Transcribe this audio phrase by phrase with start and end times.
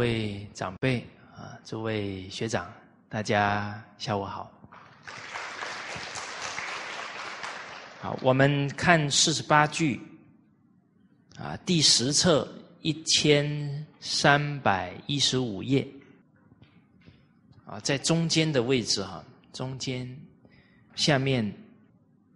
[0.00, 2.72] 各位长辈啊，诸位学长，
[3.06, 4.50] 大家下午好。
[8.00, 10.00] 好，我们看四十八句
[11.36, 15.86] 啊，第十册一千三百一十五页
[17.66, 20.18] 啊，在中间的位置哈，中间
[20.94, 21.44] 下面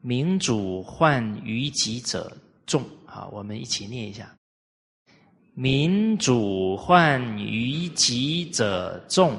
[0.03, 4.31] 民主患于己者众，好，我们一起念一下。
[5.57, 9.37] 民主患于己者众，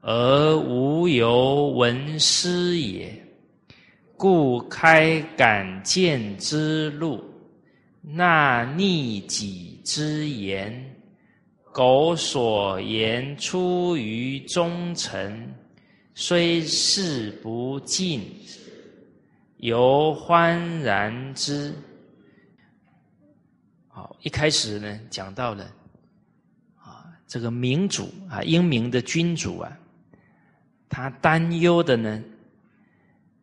[0.00, 3.12] 而无由闻师也。
[4.16, 7.20] 故开敢见之路，
[8.00, 10.72] 纳逆己之言。
[11.72, 15.52] 苟所言出于忠臣，
[16.14, 18.22] 虽事不尽，
[19.56, 21.74] 犹欢然之。
[24.04, 25.64] 好，一开始呢，讲到了
[26.76, 29.74] 啊，这个明主啊，英明的君主啊，
[30.90, 32.22] 他担忧的呢，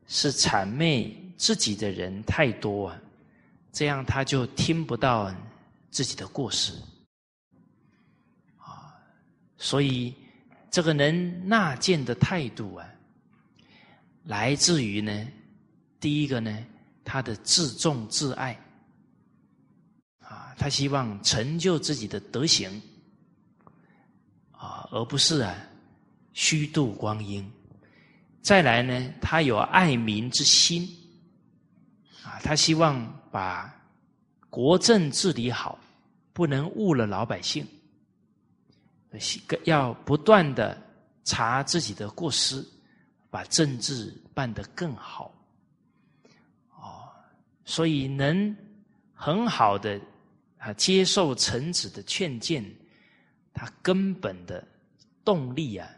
[0.06, 3.02] 是谄媚自己的人太多啊，
[3.72, 5.34] 这样他就听不到
[5.90, 6.74] 自己的过失
[8.60, 8.94] 啊，
[9.58, 10.14] 所以
[10.70, 12.88] 这个人纳谏的态度啊，
[14.26, 15.28] 来自于呢，
[16.00, 16.56] 第一个呢，
[17.04, 18.56] 他的自重自爱。
[20.62, 22.70] 他希望成就自己的德行，
[24.52, 25.56] 啊，而不是啊
[26.34, 27.52] 虚度光阴。
[28.44, 30.88] 再来呢，他有爱民之心，
[32.24, 33.74] 啊，他希望把
[34.52, 35.80] 国政治理好，
[36.32, 37.68] 不能误了老百姓。
[39.64, 40.80] 要不断的
[41.24, 42.64] 查自己的过失，
[43.32, 45.34] 把政治办得更好。
[46.76, 47.10] 哦，
[47.66, 48.56] 所以能
[49.16, 50.00] 很好的。
[50.64, 52.64] 他接受臣子的劝谏，
[53.52, 54.64] 他根本的
[55.26, 55.90] 动力啊，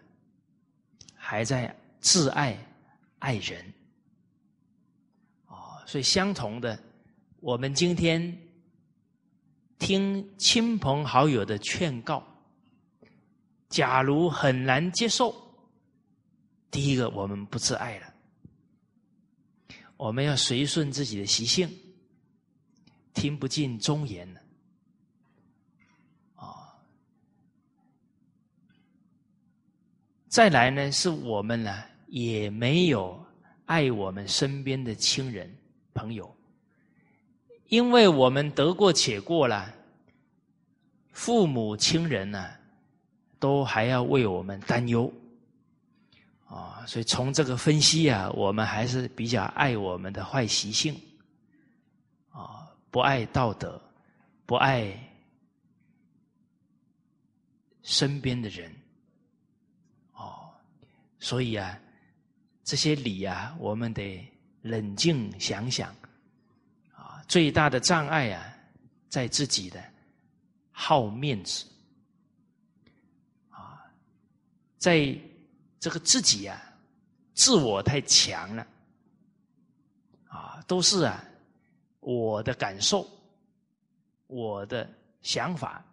[1.13, 2.57] 还在自爱
[3.19, 3.61] 爱人。
[5.47, 6.81] 哦，所以相同的，
[7.41, 8.35] 我们今天
[9.79, 12.25] 听亲朋好友的劝告，
[13.67, 15.35] 假如很难接受，
[16.71, 18.13] 第一个我们不自爱了，
[19.97, 21.69] 我们要随顺自己的习性，
[23.13, 24.39] 听不进忠言了。
[30.33, 33.23] 再来呢，是我们呢也没有
[33.67, 35.47] 爱我们身边的亲人
[35.93, 36.35] 朋友，
[37.67, 39.71] 因为我们得过且过了，
[41.11, 42.49] 父母亲人呢
[43.37, 45.13] 都还要为我们担忧。
[46.47, 50.99] 啊，所以从这个分析啊，我们还是比较爱我们的坏习性。
[52.31, 53.79] 啊，不爱道德，
[54.47, 54.99] 不爱
[57.83, 58.73] 身边的人。
[61.23, 61.79] 所以啊，
[62.65, 64.21] 这些理啊，我们得
[64.61, 65.89] 冷静想想
[66.93, 67.23] 啊。
[67.29, 68.53] 最大的障碍啊，
[69.07, 69.81] 在自己的
[70.69, 71.65] 好面子
[73.49, 73.89] 啊，
[74.77, 75.17] 在
[75.79, 76.61] 这个自己啊，
[77.33, 78.67] 自我太强了
[80.27, 81.23] 啊，都是啊
[82.01, 83.09] 我的感受，
[84.27, 85.85] 我的想法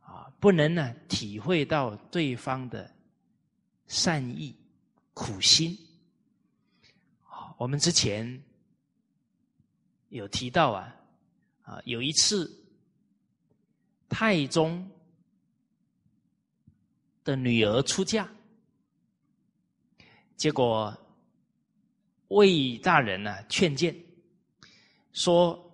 [0.00, 2.90] 啊，不能呢体会到对方的。
[3.92, 4.56] 善意、
[5.12, 5.76] 苦心，
[7.58, 8.42] 我们之前
[10.08, 10.96] 有提到啊，
[11.60, 12.50] 啊，有一次
[14.08, 14.90] 太宗
[17.22, 18.26] 的女儿出嫁，
[20.38, 20.96] 结果
[22.28, 23.94] 魏大人呢劝谏
[25.12, 25.70] 说，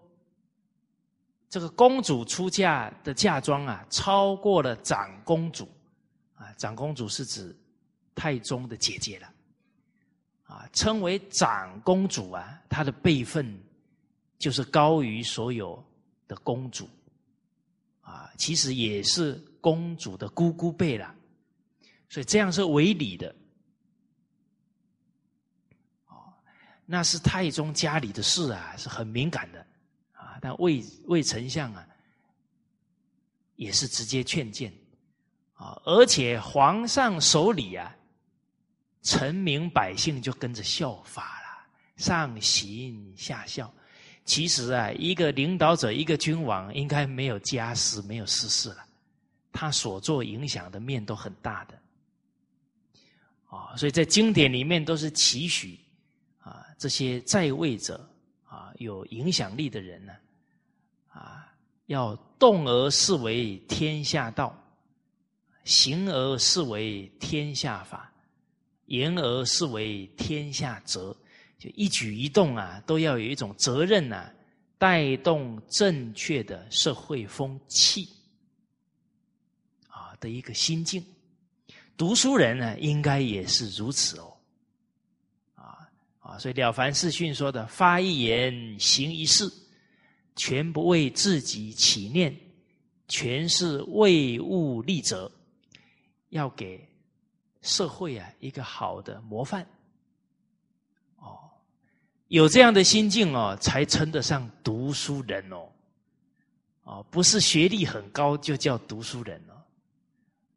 [1.49, 5.69] 这个公主出嫁的嫁妆啊，超过了长公主
[6.35, 7.57] 啊，长公主是指。
[8.19, 9.33] 太宗的姐姐了，
[10.43, 13.57] 啊，称为长公主啊，她的辈分
[14.39, 15.81] 就是高于所有
[16.27, 16.89] 的公主，
[18.01, 21.15] 啊，其实也是公主的姑姑辈了，
[22.09, 23.33] 所以这样是违礼的，
[26.09, 26.35] 哦，
[26.85, 29.65] 那是太宗家里的事啊，是很敏感的，
[30.13, 31.87] 啊，但魏魏丞相啊，
[33.55, 34.73] 也是直接劝谏，
[35.55, 37.95] 啊，而且皇上手里啊。
[39.09, 41.67] 臣民百姓就跟着效法了，
[41.97, 43.73] 上行下效。
[44.27, 48.85] 其实啊，一个领导者，一个君王，应该没有家事，没有私事了。
[49.51, 51.79] 他所做影响的面都很大的，
[53.47, 55.81] 啊，所以在经典里面都是期许
[56.41, 58.07] 啊，这些在位者
[58.47, 60.13] 啊，有影响力的人呢，
[61.09, 61.51] 啊，
[61.87, 64.55] 要动而视为天下道，
[65.65, 68.08] 行而视为天下法，
[68.89, 71.17] 言而视为天下责。
[71.59, 74.31] 就一举一动啊，都要有一种责任呐，
[74.77, 78.09] 带动正确的社会风气
[79.89, 81.05] 啊的一个心境。
[81.97, 84.37] 读书人呢，应该也是如此哦。
[85.55, 85.79] 啊
[86.21, 89.51] 啊，所以《了凡四训》说的“发一言，行一事”。
[90.37, 92.33] 全不为自己起念，
[93.09, 95.29] 全是为物立则，
[96.29, 96.88] 要给
[97.69, 99.63] 社会啊一个好的模范。
[101.17, 101.39] 哦，
[102.29, 105.69] 有这样的心境哦，才称得上读书人哦。
[106.85, 109.55] 哦，不是学历很高就叫读书人哦。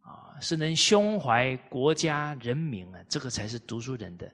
[0.10, 4.31] 啊，是能胸怀国家人民啊，这个才是读书人的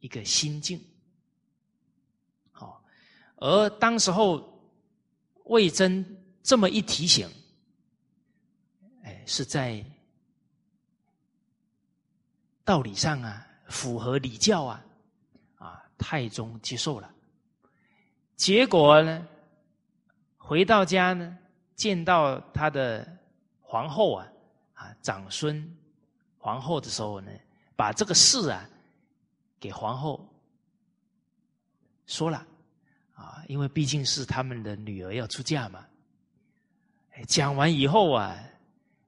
[0.00, 0.78] 一个心境。
[2.50, 2.84] 好
[3.36, 4.46] 而当时候，
[5.44, 6.04] 魏征
[6.42, 7.26] 这么一提醒，
[9.02, 9.82] 哎，是在
[12.64, 14.84] 道理上啊，符合礼教啊，
[15.58, 17.12] 啊，太宗接受了。
[18.36, 19.26] 结果呢，
[20.36, 21.38] 回到家呢，
[21.74, 23.06] 见到他的
[23.60, 24.26] 皇后啊，
[24.74, 25.76] 啊，长孙
[26.38, 27.30] 皇后的时候呢，
[27.76, 28.68] 把这个事啊，
[29.60, 30.28] 给皇后
[32.06, 32.46] 说了。
[33.14, 35.86] 啊，因为毕竟是他们的女儿要出嫁嘛。
[37.28, 38.36] 讲完以后啊，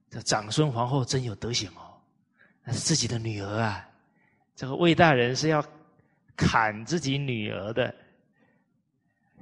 [0.08, 1.83] 这长孙皇后真有德行哦，
[2.64, 3.88] 那是自己的女儿啊。
[4.56, 5.64] 这个魏大人是要
[6.36, 7.94] 砍自己女儿的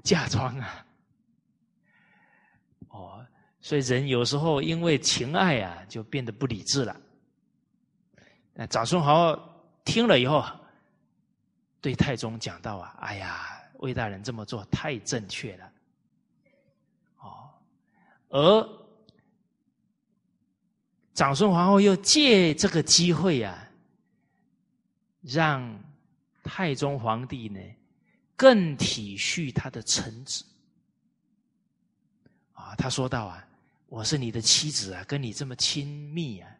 [0.02, 0.86] 嫁妆啊。
[2.88, 3.26] 哦，
[3.60, 6.94] 所以人有时候因为情爱啊，就变得不理智了。
[8.52, 9.34] 那长孙豪
[9.84, 10.44] 听了以后，
[11.80, 13.48] 对太宗讲道啊：“哎呀。”
[13.82, 15.72] 魏大人这么做太正确了，
[17.19, 17.50] 哦，
[18.28, 18.62] 而
[21.14, 23.68] 长孙皇后又借这个机会啊，
[25.20, 25.78] 让
[26.42, 27.60] 太宗皇帝呢
[28.36, 30.44] 更体恤他的臣子。
[32.52, 33.46] 啊，他说道啊，
[33.88, 36.50] 我是你的妻子啊，跟你这么亲密啊，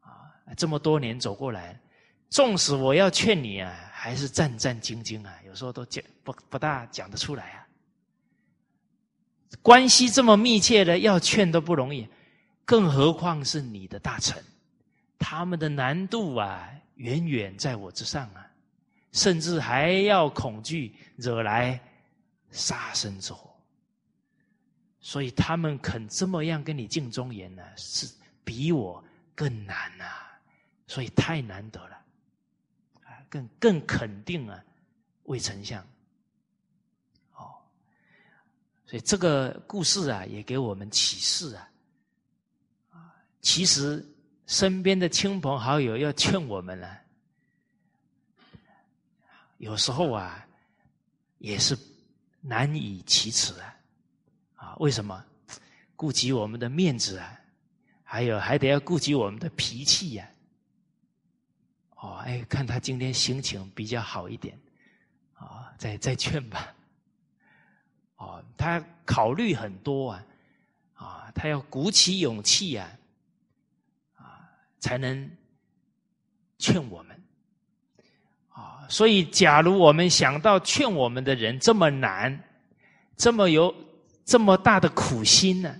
[0.00, 0.10] 啊，
[0.56, 1.80] 这么多年走过来，
[2.30, 3.88] 纵使我要劝你啊。
[4.02, 7.68] 还是战战兢兢啊，有时候都讲不不大讲得出来啊。
[9.62, 12.08] 关系这么密切的，要劝都不容易，
[12.64, 14.42] 更何况是你的大臣，
[15.18, 18.50] 他们的难度啊，远远在我之上啊，
[19.12, 21.80] 甚至还要恐惧惹来
[22.50, 23.50] 杀身之祸。
[25.00, 28.08] 所以他们肯这么样跟你敬忠言呢，是
[28.44, 29.02] 比我
[29.34, 30.04] 更难呐，
[30.86, 31.96] 所以太难得了。
[33.02, 33.10] 啊。
[33.28, 34.62] 更更肯定啊，
[35.24, 35.82] 魏丞相，
[37.34, 37.56] 哦，
[38.86, 41.68] 所以这个故事啊，也给我们启示，啊，
[43.42, 44.02] 其实
[44.46, 46.88] 身边的亲朋好友要劝我们呢，
[49.58, 50.46] 有时候啊，
[51.38, 51.76] 也是
[52.40, 53.76] 难以启齿啊，
[54.54, 55.24] 啊，为什么？
[55.96, 57.38] 顾及我们的面子啊，
[58.02, 60.28] 还有还得要顾及我们的脾气呀。
[61.96, 64.58] 哦，哎，看他今天心情比较好一点，
[65.34, 66.74] 啊，再再劝吧。
[68.16, 70.26] 哦，他考虑很多啊，
[70.94, 72.98] 啊，他要鼓起勇气啊，啊，
[74.82, 75.30] 才能
[76.58, 77.16] 劝我们。
[78.48, 82.38] 啊，所以假如我们想到劝我们的人这么难，
[83.16, 83.74] 这么有
[84.24, 85.74] 这么大的苦心呢，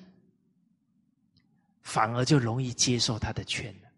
[1.83, 3.89] 反而就容易接受他的劝了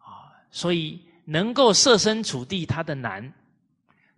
[0.00, 0.32] 啊。
[0.50, 3.32] 所以，能够设身处地他的难，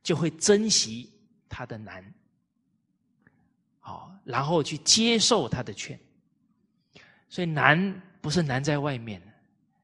[0.03, 1.13] 就会珍惜
[1.49, 2.15] 他的难，
[3.81, 5.99] 好，然后去接受他的劝。
[7.29, 9.21] 所以难不是难在外面，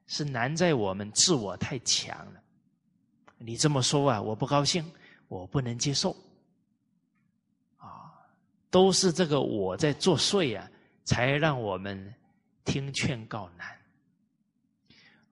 [0.07, 2.41] 是难在我们自我太强了。
[3.39, 4.85] 你这么说啊，我不高兴，
[5.29, 6.17] 我不能接受，
[7.77, 8.13] 啊，
[8.71, 10.69] 都是这个我在作祟啊，
[11.05, 12.15] 才让我们
[12.65, 13.69] 听劝告难。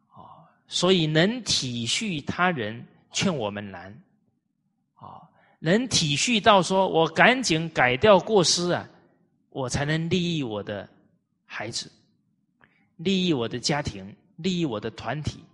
[0.09, 3.91] 啊所以，能体恤他人劝我们难，
[4.95, 5.23] 啊，
[5.61, 8.89] 能体恤到说，我赶紧改掉过失啊，
[9.51, 10.89] 我才能利益我的
[11.45, 11.91] 孩子，
[13.05, 15.45] 利益我的家庭，利益我的团体，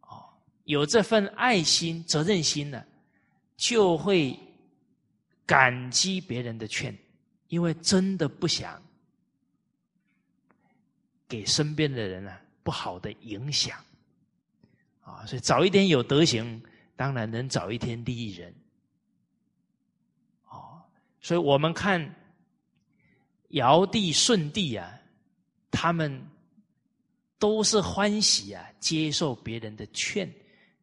[0.00, 0.24] 哦，
[0.64, 2.82] 有这份爱心、责任心呢，
[3.56, 4.36] 就会
[5.46, 6.96] 感激别人的劝，
[7.48, 8.82] 因为真的不想
[11.28, 12.40] 给身边的人啊。
[12.66, 13.78] 不好的影响
[15.04, 16.60] 啊，所以早一点有德行，
[16.96, 18.52] 当然能早一天利益人。
[20.48, 20.82] 哦，
[21.20, 22.12] 所以我们看
[23.50, 25.00] 尧帝、舜帝啊，
[25.78, 26.26] 他们
[27.38, 30.26] 都是欢喜啊，接受别人的劝，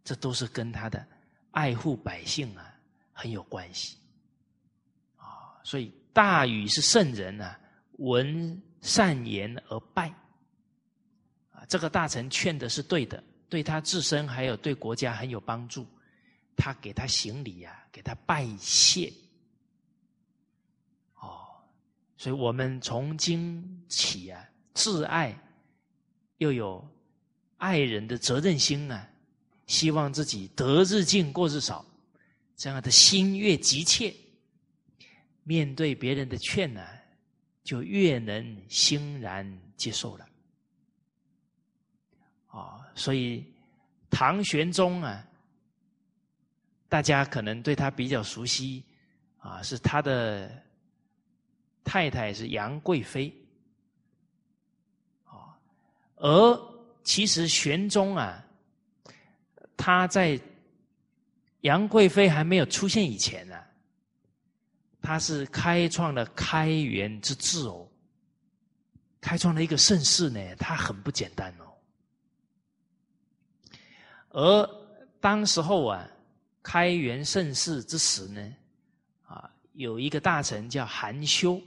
[0.03, 1.03] 这都是跟他的
[1.50, 2.71] 爱护百姓啊
[3.12, 3.97] 很有关系
[5.17, 5.57] 啊。
[5.63, 7.59] 所以大禹是圣人啊，
[7.93, 10.09] 闻善言而拜
[11.51, 15.88] 啊，这个大臣劝的是对的，对他自身还有对国家很有帮助，
[16.55, 19.12] 他给他行礼啊，给他拜谢
[21.15, 21.47] 哦。
[22.15, 25.37] 所以我们从今起啊，挚爱
[26.37, 26.85] 又有
[27.57, 29.07] 爱人的责任心啊，
[29.67, 31.85] 希望自己得日进过日少，
[32.55, 34.13] 这样的心越急切，
[35.43, 36.85] 面对别人的劝呢，
[37.63, 40.27] 就越能欣然接受了。
[42.47, 43.45] 啊，所以
[44.09, 45.27] 唐玄宗啊，
[46.89, 48.83] 大家可能对他比较熟悉
[49.37, 50.63] 啊，是他的。
[51.85, 53.29] 太太是杨贵妃，
[56.25, 58.41] 而其实玄宗啊，
[59.75, 60.39] 他在
[61.61, 63.61] 杨贵妃还没有出现以前呢，
[65.01, 67.85] 他是开创了开元之治哦，
[69.19, 71.65] 开创了一个盛世呢，他很不简单哦。
[74.29, 74.69] 而
[75.19, 76.09] 当时候啊，
[76.61, 78.53] 开元盛世之时呢，
[79.25, 81.61] 啊，有一个大臣叫韩修。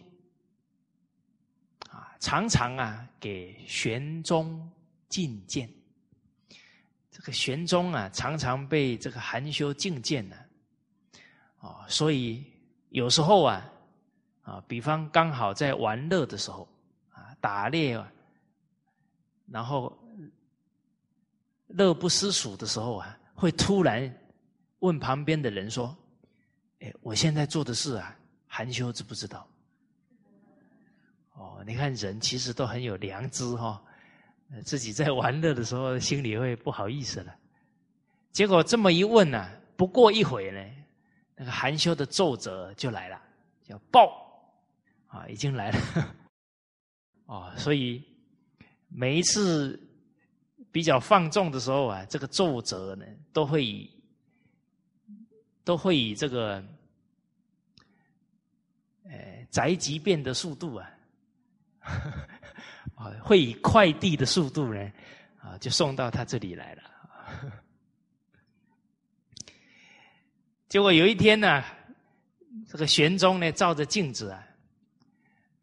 [2.19, 4.71] 常常啊，给玄宗
[5.09, 5.69] 觐见。
[7.11, 10.37] 这个玄宗啊，常常被这个韩修觐见呢。
[11.61, 12.45] 哦，所以
[12.91, 13.73] 有时候啊，
[14.43, 16.69] 啊，比方刚好在玩乐的时候
[17.11, 18.13] 啊，打猎啊，
[19.51, 19.97] 然后
[21.69, 24.15] 乐不思蜀的时候啊，会突然
[24.81, 25.97] 问旁边的人说
[26.81, 28.15] ：“哎，我现在做的事啊，
[28.47, 29.49] 韩修知不知道？”
[31.39, 33.83] 哦，你看人其实都很有良知哈，
[34.65, 37.37] 自己在玩乐的时候心里会不好意思了。
[38.33, 40.65] 结果这么一问呢，不过一会呢，
[41.35, 43.21] 那个含羞的奏折就来了，
[43.63, 44.11] 叫报
[45.09, 46.17] 啊，已经来了。
[47.27, 48.03] 哦，所以
[48.89, 49.79] 每一次
[50.73, 53.91] 比较放纵的时候啊，这个奏折呢，都会以
[55.65, 56.65] 都会以这个
[59.05, 60.91] 呃宅急便的速度啊。
[62.97, 64.93] 啊，会以快递的速度呢，
[65.41, 66.83] 啊，就送到他这里来了。
[70.69, 71.63] 结果有一天呢，
[72.69, 74.45] 这个玄宗呢，照着镜子啊，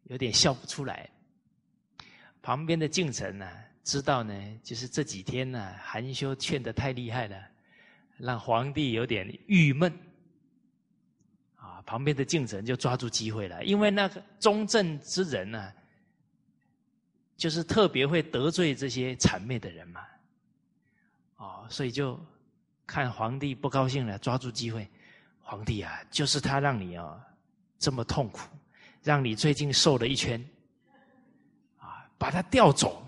[0.03, 1.09] 有点笑不出来。
[2.41, 3.49] 旁边的敬臣呢，
[3.83, 7.37] 知道呢，就是这几天呢，含羞劝的太厉害了，
[8.17, 9.91] 让皇帝有点郁闷。
[11.55, 15.73] 啊，旁边的敬臣就抓住机会了，因为那个忠正之人呢。
[17.43, 20.07] 就是特别会得罪这些谄媚的人嘛，
[21.35, 22.17] 哦，所以就
[22.87, 24.89] 看皇帝不高兴了，抓住机会，
[25.41, 27.21] 皇帝啊，就是他让你啊
[27.77, 28.47] 这么痛苦，
[29.01, 30.41] 让你最近瘦了一圈，
[31.79, 33.05] 啊，把他调走，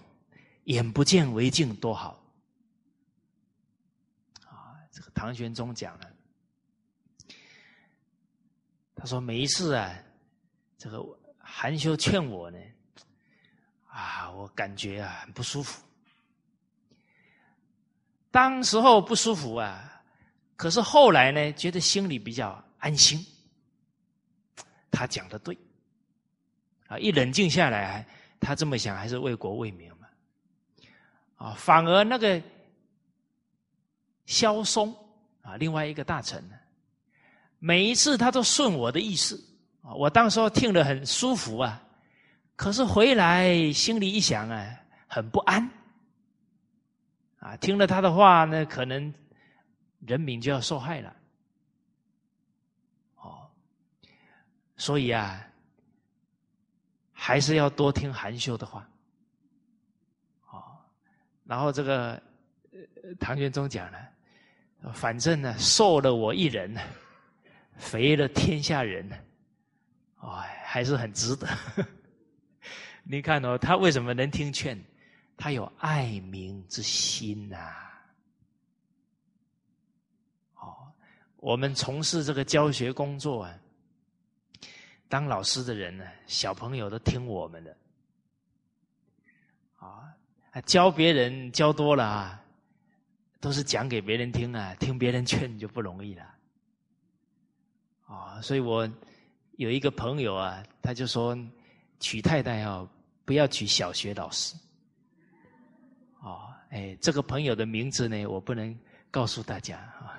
[0.66, 2.22] 眼不见为净多好，
[4.44, 6.12] 啊，这个唐玄宗讲了，
[8.96, 9.98] 他说每一次啊，
[10.78, 11.02] 这个
[11.38, 12.60] 含羞劝我呢。
[13.96, 15.82] 啊，我感觉啊很不舒服。
[18.30, 20.04] 当时候不舒服啊，
[20.58, 23.26] 可是后来呢，觉得心里比较安心。
[24.92, 25.58] 他讲的对，
[26.88, 28.06] 啊，一冷静下来，
[28.42, 30.08] 他这么想还是为国为民嘛。
[31.38, 32.42] 啊，反而那个
[34.26, 34.94] 萧嵩
[35.42, 36.56] 啊，另外一个大臣呢，
[37.60, 39.42] 每一次他都顺我的意思
[39.82, 41.82] 啊，我当时候听了很舒服啊。
[42.56, 45.70] 可是回来心里一想啊，很不安，
[47.40, 49.14] 啊，听了他的话呢，可能
[50.00, 51.16] 人民就要受害了，
[53.18, 53.50] 哦，
[54.78, 55.46] 所以啊，
[57.12, 58.90] 还是要多听韩修的话，
[60.50, 60.78] 哦，
[61.44, 62.22] 然后这个
[63.20, 66.74] 唐玄宗讲了，反正呢，瘦了我一人，
[67.76, 69.12] 肥了天下人，
[70.22, 71.48] 哎，还是很值得。
[73.08, 74.84] 你看哦，他为什么能听劝？
[75.38, 77.58] 他有爱民之心呐。
[80.56, 80.92] 哦，
[81.38, 83.54] 我们从事这个教学工作啊，
[85.08, 87.78] 当老师的人呢，小朋友都听我们的。
[89.76, 90.16] 啊，
[90.66, 92.44] 教别人教多了啊，
[93.40, 96.24] 都是讲给别人听啊，听别人劝就不容易了。
[98.08, 98.90] 啊，所以我
[99.58, 101.38] 有一个朋友啊，他就说
[102.00, 102.90] 娶太太要。
[103.26, 104.56] 不要取小学老师。
[106.22, 108.78] 哦，哎，这个朋友的名字呢，我不能
[109.12, 110.18] 告诉大家啊，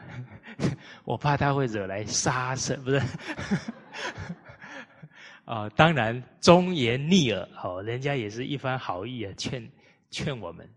[1.05, 3.01] 我怕他会惹来杀身，不是？
[5.45, 9.71] 啊， 当然忠言逆耳，哦，人家也是一番好意啊，劝
[10.11, 10.69] 劝我们。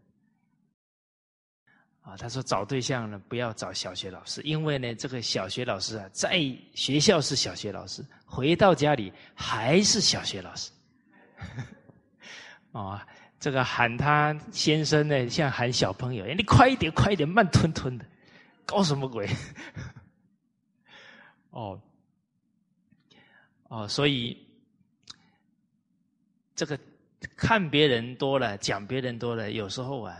[2.01, 6.39] 啊，他说找对象呢，不要找小学老师，因为呢，这个小学老师啊，在
[6.73, 10.71] 学校是小学老师，回到家里还是小学老师。
[12.71, 13.07] 啊，
[13.39, 18.05] 这个喊他先生呢，像喊小朋友，你快一点，快一点，慢吞吞的，
[18.65, 19.27] 搞什么鬼？
[21.51, 21.81] 哦，
[23.69, 24.37] 哦，所以
[26.55, 26.79] 这个
[27.35, 30.17] 看别人多了，讲别人多了，有时候啊。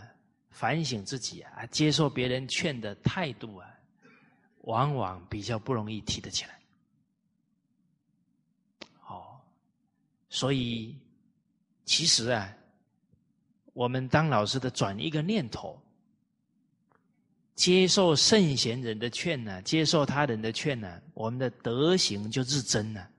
[0.52, 3.66] 反省自己啊，接受别人劝的态度啊，
[4.62, 6.60] 往往比较不容易提得起来。
[9.06, 9.40] 哦，
[10.28, 10.94] 所以
[11.90, 12.56] 其实啊，
[13.72, 15.76] 我们当老师的转一个念头，
[17.56, 23.10] 接受圣贤人的劝呢，接受他人的劝呢，我们的德行就日增了。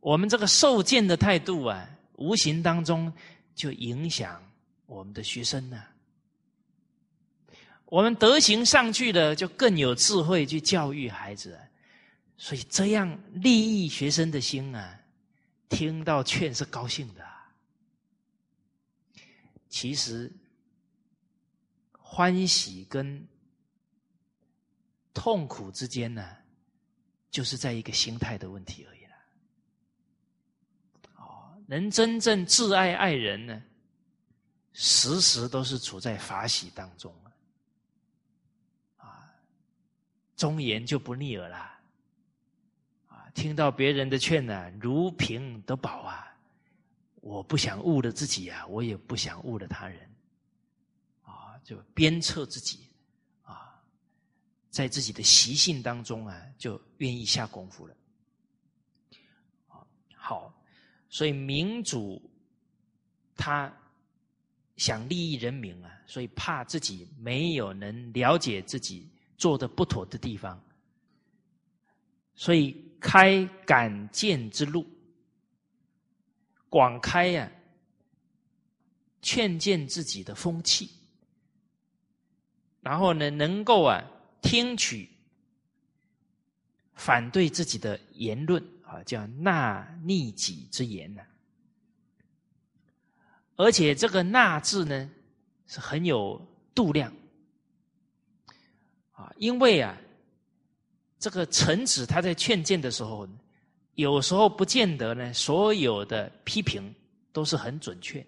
[0.00, 3.12] 我们这个受见的态度啊，无形当中
[3.54, 4.42] 就影响。
[4.86, 5.82] 我们的学生呢？
[7.84, 11.58] 我们德行上去了，就更有智慧去教育孩子，
[12.38, 14.98] 所以这样利益学生的心啊，
[15.74, 17.26] 听到劝是高兴的。
[19.68, 20.32] 其实
[21.98, 23.26] 欢喜跟
[25.12, 26.36] 痛苦之间呢，
[27.30, 29.16] 就是在一个心态的问题而已了。
[31.16, 33.60] 哦，能真正挚爱爱人呢？
[34.72, 37.14] 时时都是处在法喜当中
[38.96, 39.32] 啊，
[40.36, 41.73] 忠言就不逆耳啦，
[43.34, 46.34] 听到别人的劝呢，如瓶得宝啊，
[47.16, 50.08] 我不想误了自己啊，我也不想误了他人，
[51.22, 52.88] 啊，就鞭策自己
[53.42, 53.82] 啊，
[54.70, 57.94] 在自己的习性当中啊，就愿意下功夫了，
[60.14, 60.54] 好，
[61.10, 62.22] 所以民主
[63.36, 63.70] 他。
[64.76, 70.60] 想利益人民啊，所以怕自己没有能了解自己做的不妥的地方，
[72.34, 72.72] 所以
[73.06, 74.82] 开敢谏之路，
[76.70, 77.52] 广开呀，
[79.20, 80.90] 劝谏自己的风气，
[82.80, 84.02] 然后呢，能够啊
[84.40, 85.06] 听取
[86.94, 91.20] 反对自己的言论啊，叫纳逆己之言呢。
[93.56, 95.10] 而且这个“纳”字呢，
[95.66, 96.40] 是很有
[96.74, 97.14] 度量。
[99.12, 99.94] 啊，因为啊，
[101.24, 103.26] 这个臣子他在劝谏的时候，
[103.94, 106.94] 有时候不见得呢，所有的批评
[107.32, 108.22] 都是很准确，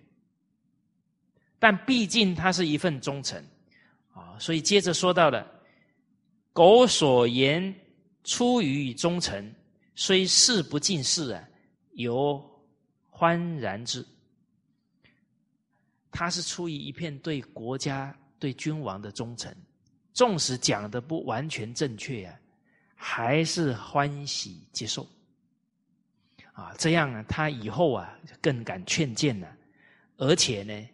[1.59, 3.38] 但毕竟他是一份忠诚
[4.14, 5.46] 啊，所以接着说到了
[6.54, 7.74] “苟所言
[8.24, 9.54] 出于忠诚，
[9.94, 11.48] 虽事不尽事啊，
[11.96, 12.42] 犹
[13.11, 14.02] 欢然之。”
[16.11, 19.54] 他是出于一片对国家、对君王的忠诚，
[20.14, 22.35] 纵使讲的不完全正确啊，
[22.96, 25.06] 还是欢喜接受。
[26.52, 29.56] 啊，这样呢，他以后啊更敢劝谏了，
[30.16, 30.88] 而且呢，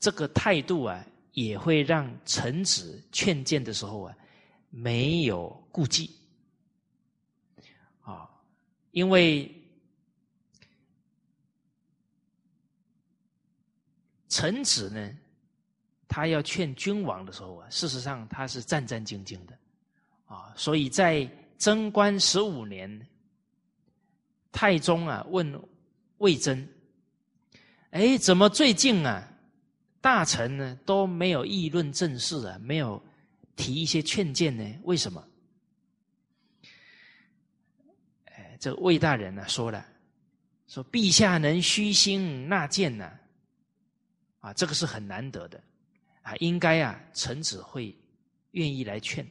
[0.00, 4.16] 这个态度啊，也会让臣子劝谏的时候啊
[4.70, 6.16] 没有顾忌。
[8.00, 8.30] 啊，
[8.92, 9.52] 因为。
[14.28, 15.18] 臣子呢，
[16.06, 19.56] 他要劝君王的时候啊，事实上他是战战兢兢的，
[20.26, 23.06] 啊，所以在贞观十五年，
[24.52, 25.58] 太宗啊问
[26.18, 26.68] 魏征，
[27.90, 29.26] 哎，怎么最近啊，
[30.00, 33.02] 大臣呢都没有议论政事啊，没有
[33.54, 34.64] 提一些劝谏呢？
[34.82, 35.26] 为什么？
[38.26, 39.86] 哎，这魏大人呢说了，
[40.66, 43.10] 说陛下能虚心纳谏呢。
[44.40, 45.60] 啊，这个是很难得的，
[46.22, 47.96] 啊，应该啊，臣子会
[48.52, 49.26] 愿意来劝。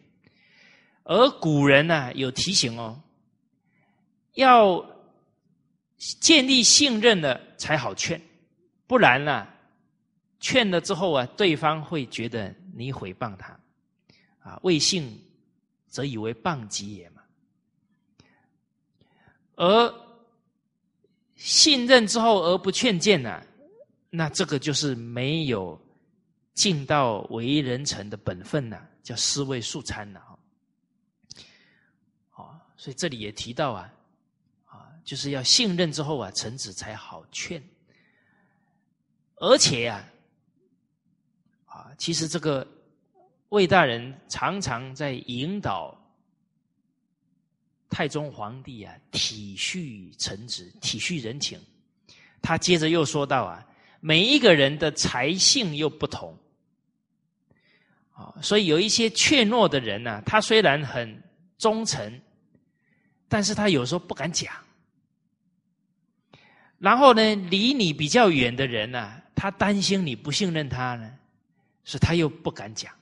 [1.06, 3.00] 而古人呢，有提醒哦，
[4.34, 4.84] 要
[6.20, 8.20] 建立信任了才好劝，
[8.88, 9.48] 不然呢，
[10.40, 13.58] 劝了之后啊，对方会觉得你诽谤他，
[14.40, 15.24] 啊，未信
[15.88, 17.22] 则以为谤己也嘛。
[19.56, 19.94] 而
[21.36, 23.42] 信任之后而不劝谏呢？
[24.10, 25.80] 那这个就是没有
[26.54, 30.35] 尽到为人臣的本分呐，叫尸位素餐了啊！
[32.86, 33.92] 所以这里也提到啊，
[34.66, 37.60] 啊，就是要信任之后啊，臣子才好劝。
[39.38, 40.08] 而且呀，
[41.66, 42.68] 啊，其实这个
[43.50, 46.00] 魏大人常常在引导
[47.90, 51.60] 太宗皇帝啊，体恤臣子，体恤人情。
[52.40, 53.68] 他接着又说到啊，
[54.00, 56.38] 每一个人的才性又不同，
[58.14, 61.20] 啊，所以有一些怯懦的人呢，他虽然很
[61.58, 62.22] 忠诚，
[63.36, 64.56] 但是他有时候不敢讲。
[66.78, 71.18] 然后呢，离你比较远的人呢，他担心你不信任他呢，
[71.84, 72.94] 所以他又不敢讲。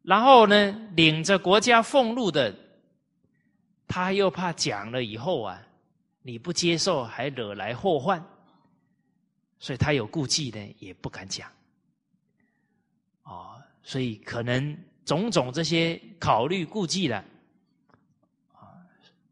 [0.00, 2.56] 然后呢，领着国家俸禄的，
[3.86, 5.62] 他又怕讲了以后啊。
[6.22, 8.24] 你不接受，还惹来祸患，
[9.58, 11.50] 所以他有顾忌呢，也不敢讲。
[13.24, 17.22] 哦，所以可能种种这些考虑顾忌了，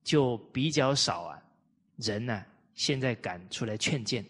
[0.08, 1.42] 就比较少啊。
[1.96, 2.42] 人呢，
[2.74, 4.24] 现在敢出来劝谏。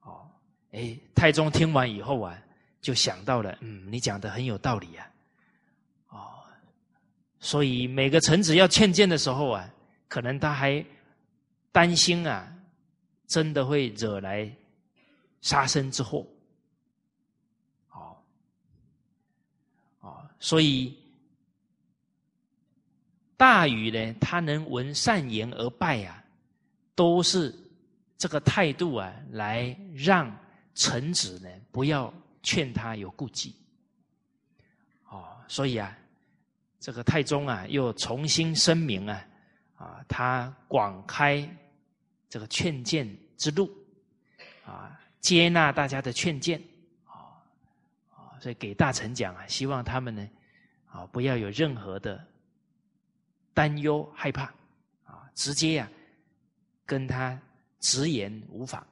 [0.00, 0.26] 哦，
[0.72, 2.42] 哎，太宗听完以后啊，
[2.80, 5.10] 就想到了，嗯，你讲的很有道理啊。
[6.08, 6.44] 哦，
[7.40, 9.70] 所以每个臣子要劝谏的时候啊。
[10.08, 10.84] 可能他还
[11.70, 12.52] 担心啊，
[13.28, 14.50] 真的会惹来
[15.40, 16.26] 杀身之祸。
[17.92, 18.16] 哦，
[20.00, 20.98] 哦，所以
[23.40, 26.22] 大禹呢，他能闻善言而拜啊，
[26.94, 27.54] 都是
[28.18, 30.30] 这个态度啊，来让
[30.74, 33.56] 臣子呢不要劝他有顾忌。
[35.08, 35.96] 哦，所以啊，
[36.78, 39.26] 这个太宗啊，又重新声明啊。
[39.76, 41.48] 啊，他广开
[42.28, 43.74] 这个劝谏之路，
[44.66, 46.62] 啊，接纳大家的劝谏，
[47.06, 47.40] 啊，
[48.10, 50.28] 啊，所以给大臣讲啊，希望他们呢，
[50.90, 52.22] 啊，不要有任何的
[53.60, 54.44] 担忧害怕，
[55.04, 55.86] 啊，直接呀
[56.86, 57.38] 跟他
[57.78, 58.86] 直言无妨。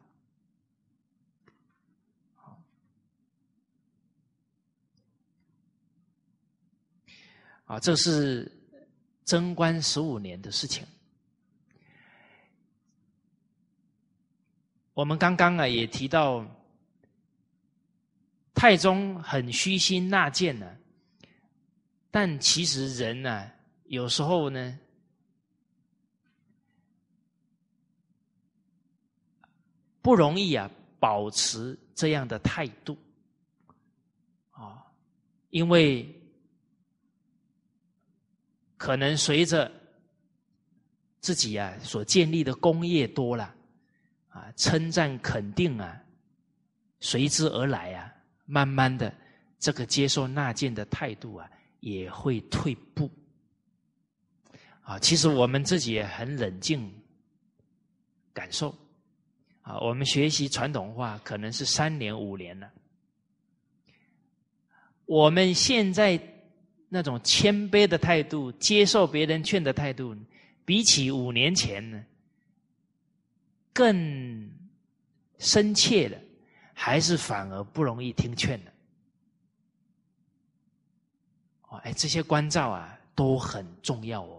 [7.65, 8.53] 啊，这是。
[9.25, 10.87] 贞观十五年的事情，
[14.95, 16.47] 我们刚刚啊也提到，
[18.55, 20.79] 太宗很虚心纳谏呢，
[22.11, 23.51] 但其实人呢，
[23.89, 24.79] 有时候呢，
[30.01, 32.97] 不容易啊保持这样的态度，
[34.53, 34.87] 啊，
[35.51, 36.15] 因为。
[38.81, 39.69] 可能随着
[41.21, 43.53] 自己啊所建立的功业多了，
[44.29, 46.01] 啊称赞肯定啊
[47.01, 48.15] 随之而来啊，
[48.47, 49.13] 慢慢的
[49.59, 53.11] 这个接受纳谏的态度啊也会退步。
[54.89, 56.91] 啊，其实我们自己也很冷静
[58.33, 58.75] 感受，
[59.61, 62.71] 啊，我们学习传统文化可能是三年五年了，
[65.05, 66.19] 我们现在。
[66.91, 70.17] 那种谦卑的态度，接受别人劝的态度，
[70.65, 72.03] 比起五年前呢，
[73.75, 74.51] 更
[75.37, 76.19] 深切的，
[76.73, 78.73] 还是反而不容易听劝的。
[81.83, 84.23] 哎，这些关照啊，都很重要。
[84.23, 84.38] 哦，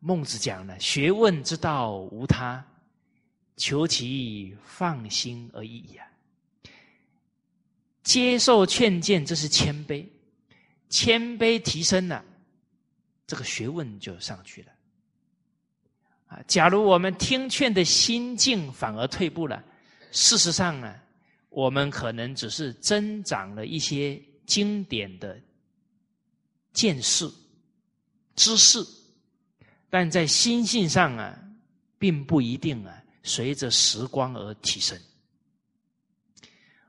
[0.00, 2.64] 孟子讲了：“学问之道无他，
[3.56, 6.06] 求其放心而已呀。”
[8.02, 10.06] 接受劝谏，这是谦卑；
[10.88, 12.24] 谦卑提升了，
[13.26, 14.72] 这个学问就上去了。
[16.28, 19.62] 啊，假如我们听劝的心境反而退步了，
[20.12, 20.94] 事实上呢，
[21.50, 25.38] 我们可能只是增长了一些经典的
[26.72, 27.30] 见识、
[28.34, 28.78] 知识，
[29.90, 31.38] 但在心性上啊，
[31.98, 34.98] 并不一定啊，随着时光而提升。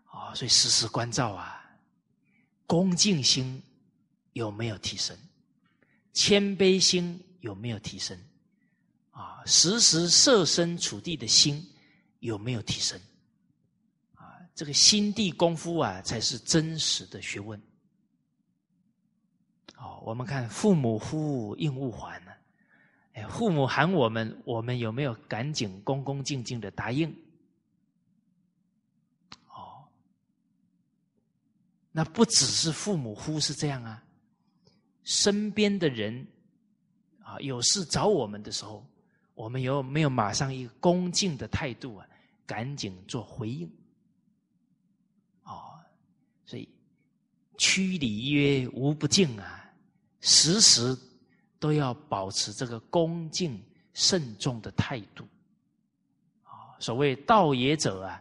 [0.06, 1.62] 啊所以时时关照啊，
[2.66, 3.62] 恭敬心
[4.34, 5.18] 有没有提升？
[6.14, 8.18] 谦卑心有没有提升？
[9.12, 11.68] 啊，时时设身处地的心
[12.20, 13.00] 有没有提升？
[14.16, 17.62] 啊，这个心地功夫啊，才是真实的学问。
[19.78, 22.31] 哦，我们看父母呼应勿还呢？
[23.30, 27.10] 父母喊我们，我们有没有赶紧恭恭敬敬的答应？
[29.48, 29.84] 哦
[31.92, 34.04] 那不只是父母呼是这样啊，
[35.04, 36.26] 身边的人
[37.22, 38.86] 啊，有事找我们的时候，
[39.34, 42.08] 我们有没有马上一个恭敬的态度啊？
[42.46, 43.70] 赶紧做回应。
[45.44, 45.80] 哦，
[46.46, 46.68] 所以
[47.58, 49.70] 趋礼曰无不敬啊，
[50.22, 50.98] 时时
[51.62, 55.24] 都要保持这个恭敬慎重的态度。
[56.41, 58.19] 啊，所谓道也者啊，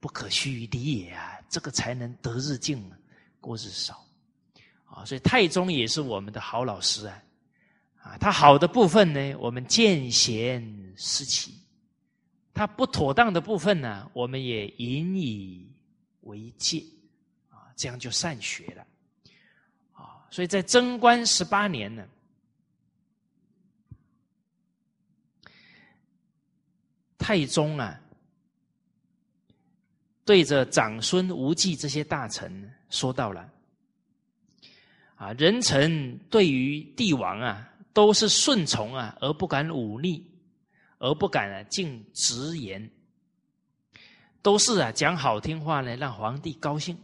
[0.00, 2.82] 不可虚于礼也啊，这个才能得日进，
[3.38, 4.02] 过日少。
[4.86, 7.22] 啊，所以太宗也是我们的好老师啊。
[7.98, 11.52] 啊，他好的部分呢，我们见贤思齐；
[12.54, 15.70] 他不妥当的部分呢，我们也引以
[16.22, 16.82] 为戒。
[17.50, 18.86] 啊，这样就善学了。
[19.92, 22.06] 啊，所以在贞观十八年呢，
[27.24, 27.98] 太宗啊，
[30.26, 33.50] 对着长孙无忌这些大臣说到了：
[35.14, 37.70] 啊，人臣对于帝王啊。
[37.94, 40.26] 都是顺从啊，而不敢忤逆，
[40.98, 42.90] 而不敢啊尽直言，
[44.42, 46.98] 都是啊讲好听话呢，让皇帝高兴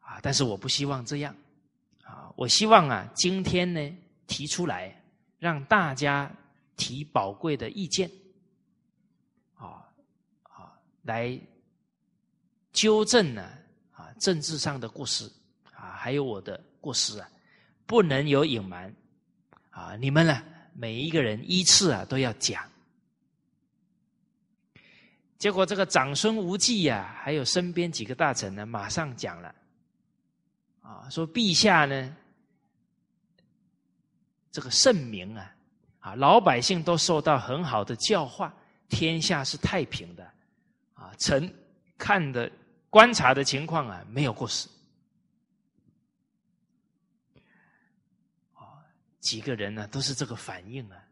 [0.00, 0.18] 啊。
[0.22, 1.36] 但是我不希望这样
[2.04, 4.98] 啊，我希望啊今天呢提出来，
[5.38, 6.34] 让大家
[6.78, 8.10] 提宝贵的意见，
[11.04, 11.40] 来
[12.72, 13.48] 纠正呢
[13.92, 15.24] 啊政治上的过失
[15.72, 17.28] 啊，还有我的过失啊，
[17.86, 18.94] 不能有隐瞒。
[19.70, 20.40] 啊，你们呢？
[20.72, 22.64] 每一个人依次啊都要讲。
[25.36, 29.54] 结果这个长孙无忌呀，还有身边几个大臣呢，马上讲了，
[30.80, 32.16] 啊，说陛下呢，
[34.52, 35.54] 这个圣明啊，
[35.98, 38.54] 啊，老百姓都受到很好的教化，
[38.88, 40.28] 天下是太平的，
[41.18, 41.52] 臣
[41.98, 42.50] 看的
[42.90, 44.68] 观察的情况啊，没有过失。
[49.20, 51.02] 几个人呢，都是这个反应啊。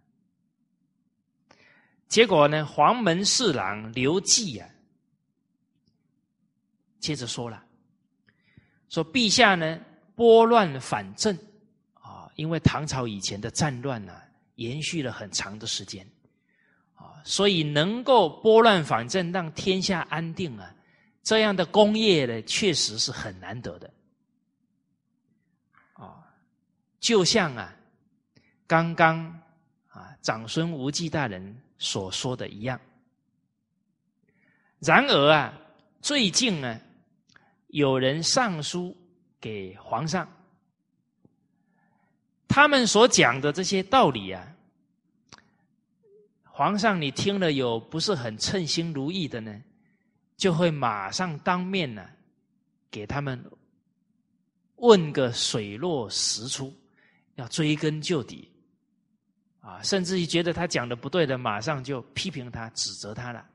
[2.09, 4.69] 结果呢，黄门侍郎刘季啊，
[7.01, 7.65] 接着说了，
[8.91, 9.81] 说陛下呢
[10.15, 11.35] 拨乱反正
[11.95, 14.15] 啊，因为唐朝以前的战乱呢，
[14.57, 16.07] 延续了很长的时间，
[17.25, 20.75] 所以能够拨乱反正，让天下安定啊，
[21.23, 23.93] 这样的功业呢，确实是很难得的
[25.95, 26.25] 啊，
[27.01, 27.77] 就像啊。
[28.65, 29.19] 刚刚
[29.89, 32.81] 啊，长孙无忌大人所说的一样。
[34.79, 35.53] 然而啊，
[36.01, 36.81] 最近呢，
[37.67, 38.97] 有人上书
[39.39, 40.27] 给皇上，
[42.49, 44.43] 他们所讲的这些道理啊，
[46.55, 49.59] 皇上你听了有不是很称心如意的呢，
[50.37, 52.07] 就会马上当面呢，
[52.91, 53.43] 给他们
[54.77, 56.71] 问个水落石出，
[57.37, 58.51] 要追根究底。
[59.61, 63.47] 啊，甚至于觉得他讲的不对的，马上就批评他、指责他了。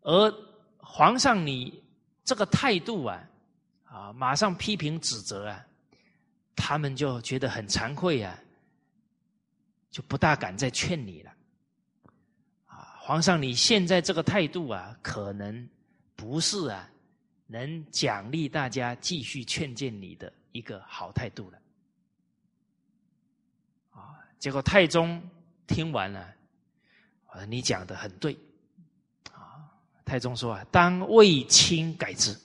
[0.00, 0.34] 而
[0.78, 1.84] 皇上你
[2.24, 3.22] 这个态度啊，
[3.84, 5.64] 啊，马上批评指责啊，
[6.56, 8.36] 他们就觉得很惭愧啊，
[9.96, 11.32] 就不大敢再劝你了。
[12.66, 15.66] 啊，皇上你现在这个态度啊，可能
[16.14, 16.86] 不是啊，
[17.46, 21.58] 能奖励大家继续劝谏你的一个好态度了。
[23.92, 25.18] 啊结果太宗
[25.66, 26.20] 听完了，
[27.28, 28.38] 啊，你讲的很对，
[29.32, 29.64] 啊，
[30.04, 32.38] 太宗说啊，当为卿改之，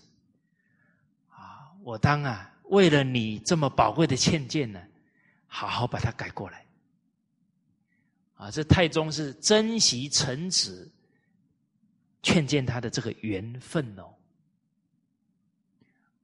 [1.28, 4.82] 啊，我当啊，为了你这么宝贵的劝谏呢，
[5.48, 6.66] 好好把它改过来，
[8.42, 10.92] 啊，这太宗是珍惜臣子
[12.24, 14.16] 劝谏他的这个缘分哦，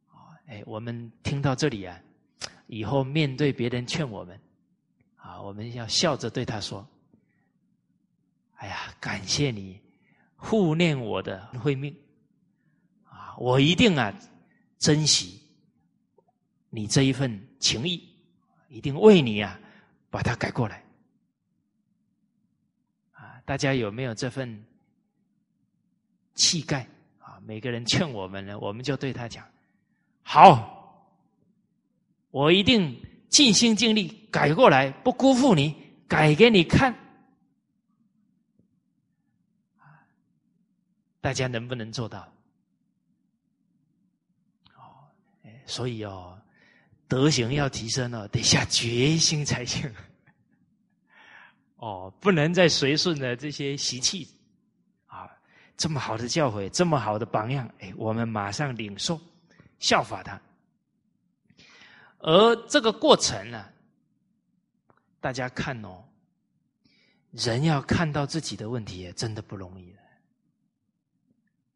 [0.08, 2.02] 啊，哎，我们听到这里啊，
[2.66, 4.40] 以后面对别人劝我们。
[5.18, 6.88] 啊，我们要笑着对他说
[8.56, 9.80] ：“哎呀，感谢你
[10.38, 11.96] 护念我的慧命
[13.04, 13.36] 啊！
[13.38, 14.12] 我一定啊
[14.80, 15.40] 珍惜
[16.70, 18.10] 你这一份情谊，
[18.70, 19.60] 一定为你啊
[20.10, 20.84] 把它改过来！
[23.48, 24.62] 大家有没有这份
[26.36, 26.86] 气概
[27.20, 27.40] 啊？
[27.46, 29.48] 每个人劝我们呢， 我们就对他讲：
[30.22, 31.10] 好，
[32.32, 32.94] 我一定。”
[33.30, 35.76] 尽心尽力改过来，不辜负你，
[36.08, 36.96] 改给你看。
[41.20, 42.22] 大家能不能做到？
[44.78, 45.12] 哦，
[45.66, 46.42] 所以哦，
[47.10, 49.94] 德行要提升哦，得下决心才行。
[51.78, 54.28] 哦，不能再随顺的这些习气
[55.06, 55.30] 啊！
[55.78, 59.20] 这么好的教诲，这么好的榜样，哎，我们马上领受，
[59.80, 60.42] 效法他。
[62.20, 63.64] 而这个过程呢，
[65.20, 66.04] 大家看哦，
[67.32, 70.00] 人要看到自己的问题，也真的不容易的。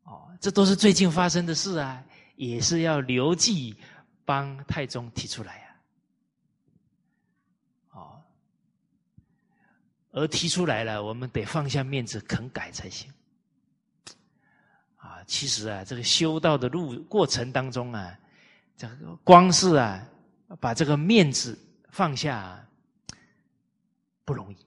[0.05, 2.03] 哦，这都是最近发生的事啊，
[2.37, 3.77] 也是要刘季
[4.25, 5.75] 帮太宗提出来呀。
[7.91, 8.23] 哦，
[10.11, 13.11] 而提出来了，我们得放下面子肯改才行。
[14.97, 18.17] 啊，其实啊，这个修道的路过程当中啊，
[18.77, 20.05] 这个光是啊，
[20.59, 21.57] 把这个面子
[21.89, 22.63] 放下
[24.25, 24.57] 不容易，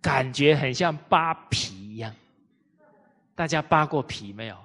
[0.00, 2.14] 感觉很像扒皮一样。
[3.34, 4.64] 大家扒过皮没有？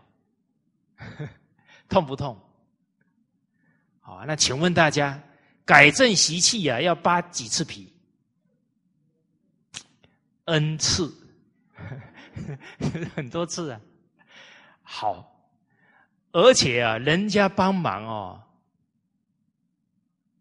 [1.87, 2.37] 痛不痛？
[3.99, 5.21] 好，那请问大家，
[5.63, 7.93] 改正习气呀，要扒几次皮
[10.49, 11.13] ？n 次，
[13.15, 13.81] 很多次啊。
[14.81, 15.51] 好，
[16.31, 18.43] 而且啊，人家帮忙哦，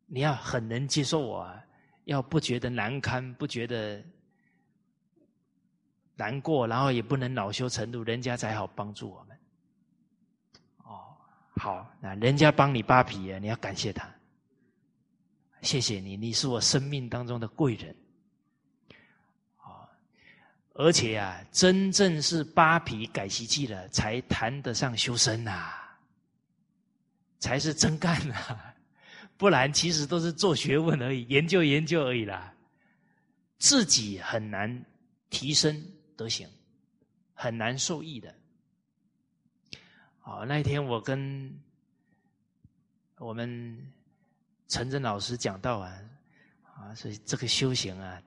[0.06, 1.62] 你要很能接受我，啊，
[2.04, 4.02] 要不觉得难堪，不觉得。
[6.20, 9.38] 难过，然后也不能恼羞成怒，人家才好帮助我们。
[10.78, 11.16] 哦，
[11.54, 14.12] 好，那人家帮你扒皮啊，你要感谢他，
[15.62, 17.94] 谢谢你，你是我生命当中的贵人。
[20.78, 25.72] 而且啊，真正是扒皮改习气了，才谈得上修身呐，
[27.40, 28.36] 才是真干呐，
[29.36, 32.54] 不然其实都是做学问而已，研究研究而已啦，
[33.58, 34.84] 自己很难
[35.28, 35.84] 提升。
[36.16, 36.48] 德行
[37.34, 38.32] 很难受益的。
[40.20, 41.52] 好，那一天我跟
[43.18, 43.92] 我们
[44.68, 46.00] 陈真老师讲到啊，
[46.74, 48.22] 啊，所以这个修行啊，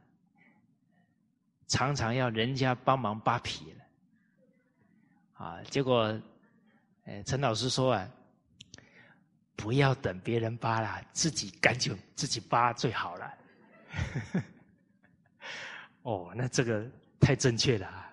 [1.71, 5.45] 常常要人家帮忙扒皮了。
[5.45, 6.21] 啊，结果，
[7.05, 8.11] 哎，陈老师说啊，
[9.55, 13.33] 不要等别人扒了，自己赶紧自己扒最好了。
[16.03, 16.85] 哦，那这个。
[17.23, 18.11] 太正确了啊！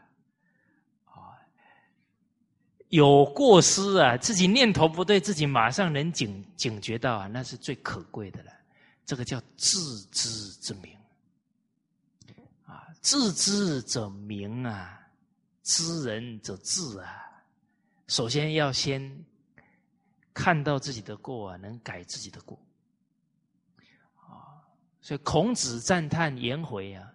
[2.91, 8.53] 有过失啊，自己念头不对，自己马上能警警觉到啊，那是最可贵的了。
[9.07, 10.29] 这个叫自知
[10.61, 10.95] 之明，
[13.09, 15.01] 自知者明啊，
[15.63, 17.25] 知人者智啊。
[18.07, 19.25] 首先要先
[20.35, 22.55] 看到自己的过啊，能改自己的过
[24.17, 24.61] 啊。
[25.01, 27.11] 所以孔子赞叹颜回啊。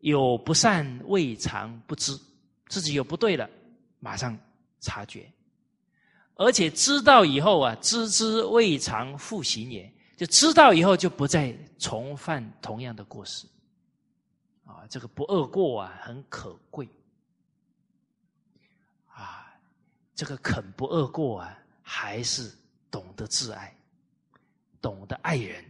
[0.00, 2.18] 有不善未尝不知，
[2.68, 3.46] 自己有不对了，
[3.98, 4.38] 马上
[4.80, 5.30] 察觉，
[6.36, 13.46] 而且知道以后啊，知之未尝复行也，就知道以后就不再重犯同样的过失，
[14.88, 16.88] 这个不恶过啊，很可贵，
[19.08, 19.52] 啊，
[20.14, 22.52] 这个肯不恶过啊，还是
[22.90, 23.76] 懂得自爱，
[24.80, 25.64] 懂得爱人，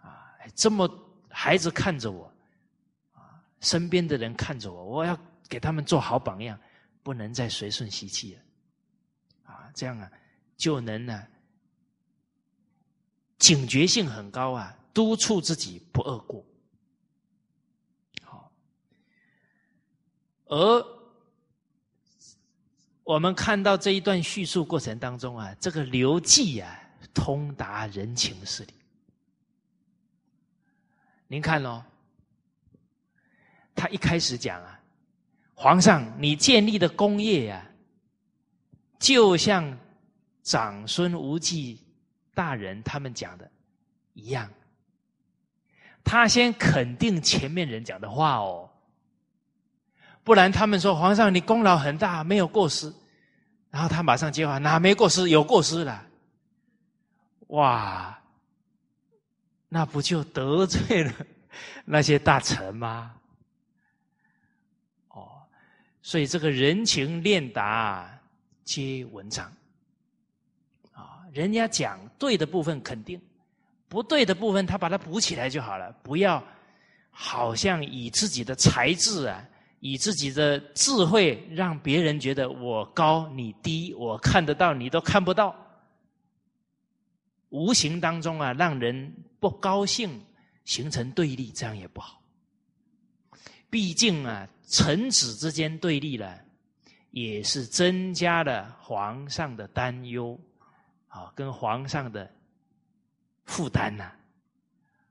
[0.00, 0.88] 啊，这么
[1.30, 2.24] 孩子看着我。
[2.26, 2.30] 啊
[3.60, 6.60] 身边的人看着我，我要给他们做好榜样，
[7.02, 8.42] 不能再随顺习气了，
[9.44, 10.12] 啊，这样啊，
[10.54, 11.26] 就能呢，
[13.38, 16.44] 警觉性很高啊，督促自己不恶过。
[18.20, 18.52] 好，
[20.54, 20.86] 而
[23.02, 26.80] 我们看到这一段叙述过程当中啊，这个刘季啊，
[27.12, 28.72] 通达人情事理，
[31.26, 31.84] 您看哦。
[33.74, 34.80] 他一开始讲啊，
[35.54, 37.66] 皇上，你建立的功业呀，
[39.00, 39.76] 就像
[40.44, 41.84] 长孙无忌
[42.32, 43.50] 大人他们讲的
[44.12, 44.48] 一样。
[46.04, 48.70] 他先肯定前面人讲的话哦，
[50.24, 52.92] 不然他们说皇上你功劳很大，没有过失，
[53.70, 55.28] 然后他马上接话，哪没过失？
[55.28, 56.04] 有过失了。
[57.48, 58.18] 哇，
[59.68, 61.12] 那不就得罪了
[61.84, 63.14] 那些大臣吗？
[65.08, 65.42] 哦
[66.00, 68.10] 所以这个人情练达
[68.64, 69.50] 皆文章，
[70.92, 73.20] 啊，人家讲对的部分肯定，
[73.88, 76.42] 不对的部分他把它补起来就好了，不要
[77.10, 79.44] 好像以自己的才智啊，
[79.86, 85.54] 以自己的智慧让别人觉得我高你低，我看得到你都看不到，
[87.50, 90.24] 无形当中啊让人不高兴，
[90.64, 92.18] 形成对立，这样也不好。
[93.68, 94.48] 毕竟啊。
[94.66, 96.40] 臣子之间对立了，
[97.10, 100.40] 也是增加了皇上的担忧，
[101.06, 102.28] 啊，跟皇上的
[103.44, 104.10] 负担呐，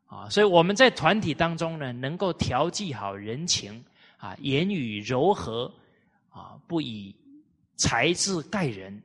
[0.08, 3.86] 啊，所以我们在团体当中呢，能够调剂好人情，
[4.24, 5.70] 啊，言语柔和，
[6.30, 7.14] 啊，不以
[7.76, 9.04] 才智盖人，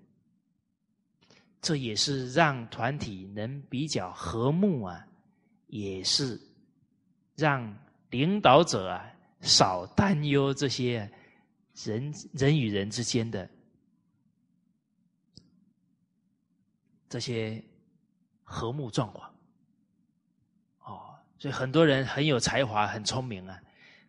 [1.61, 5.05] 这也是让团体能比较和睦啊，
[5.67, 6.41] 也是
[7.35, 7.77] 让
[8.11, 9.13] 领导者啊。
[9.41, 11.11] 少担忧这些
[11.75, 13.49] 人人与人之间的
[17.09, 17.61] 这些
[18.43, 19.33] 和睦状况。
[20.81, 23.61] 哦，所以很多人很有才华、很聪明啊，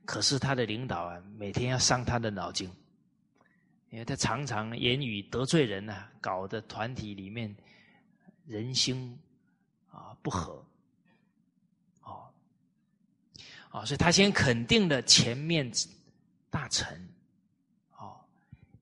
[0.09, 2.67] 可是他的领导啊，每天要伤他的脑筋，
[3.91, 7.55] 因为他常常言语得罪人啊，搞得团体里面
[8.47, 9.15] 人心
[9.91, 10.65] 啊不和。
[12.01, 12.27] 哦，
[13.69, 15.71] 哦，所以他先肯定了前面
[16.49, 17.07] 大臣。
[17.95, 18.19] 哦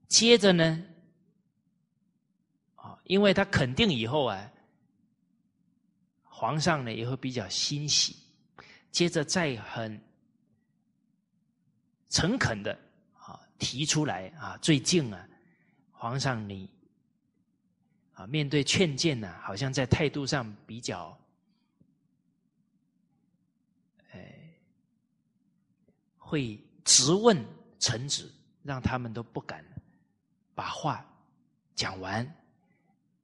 [0.08, 0.82] 接着呢，
[2.78, 4.50] 哦，因为他肯定以后啊，
[6.24, 8.16] 皇上呢也会比较欣喜。
[8.92, 10.02] 接着再很
[12.10, 12.78] 诚恳的
[13.14, 15.28] 啊提出来啊，最近啊，
[15.92, 16.70] 皇上你
[18.14, 21.18] 啊面对劝谏呢，好像在态度上比较，
[24.12, 24.54] 哎，
[26.18, 27.38] 会直问
[27.80, 28.34] 臣子，
[28.64, 29.64] 让他们都不敢。
[30.56, 31.06] 把话
[31.76, 32.26] 讲完，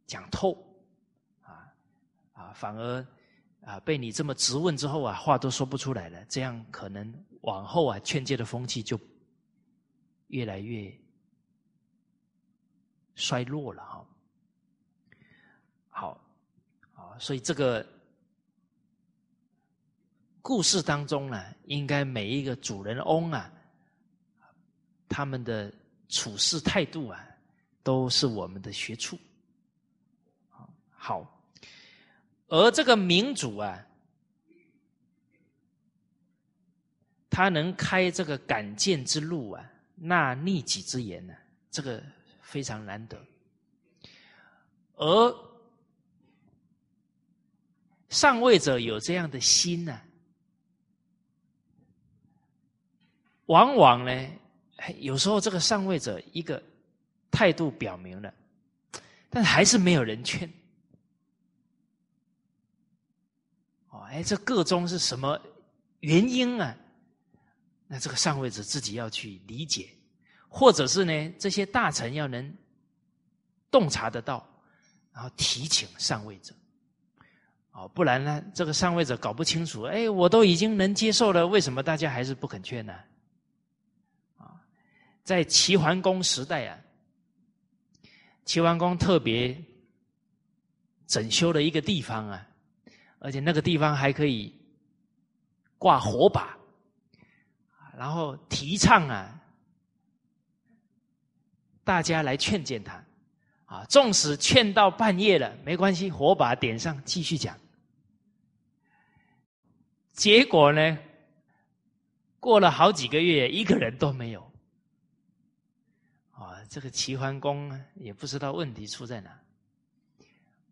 [0.05, 0.53] 讲透，
[1.41, 1.73] 啊
[2.33, 3.03] 啊，反而
[3.65, 6.23] 啊被你这么质问之后啊，话都说不出来了。
[6.25, 8.99] 这样可能往后啊，劝诫的风气就
[10.27, 10.93] 越来越
[13.15, 14.05] 衰落了哈。
[15.89, 16.21] 好，
[16.93, 17.85] 啊，所以这个
[20.41, 23.51] 故事当中呢，应该每一个主人翁啊，
[25.07, 25.73] 他们的。
[26.09, 27.27] 处事态度啊，
[27.81, 29.17] 都是我们的学处。
[30.91, 31.32] 好，
[32.53, 33.83] 而这个民主啊，
[37.27, 41.33] 他能开这个敢谏之路啊，纳逆己之言呢，
[41.71, 41.99] 这个
[42.43, 43.19] 非常难得。
[44.97, 45.35] 而
[48.09, 49.99] 上位者有这样的心呢，
[53.47, 54.29] 往往呢。
[54.99, 56.61] 有时候这个上位者一个
[57.31, 58.31] 态度表明了，
[59.31, 60.47] 但还是没有人劝。
[64.13, 65.39] 哎，这个中是什么
[66.01, 66.75] 原因啊？
[67.87, 69.89] 那这个上位者自己要去理解，
[70.47, 72.55] 或者是呢，这些大臣要能
[73.71, 74.47] 洞察得到，
[75.11, 76.53] 然后提醒上位者。
[77.71, 82.93] 哦，不然呢，这个上位者搞不清楚，哎，我都已经能接受了，为什么大家还是不肯劝呢？
[84.37, 84.61] 啊
[85.23, 86.77] 在齐桓公时代啊，
[88.45, 89.59] 齐桓公特别
[91.07, 92.47] 整修了一个地方啊，
[93.23, 94.53] 而且那个地方还可以
[95.77, 96.57] 挂火把，
[97.97, 99.39] 然后提倡啊，
[101.85, 103.01] 大家来劝谏他
[103.65, 107.57] 啊，纵使劝到半夜了，没关系，火把点上，继续讲。
[110.11, 110.99] 结果呢，
[112.41, 114.41] 过了好几个月，一个人都没有。
[116.31, 119.39] 啊这个齐桓公也不知道问题出在哪。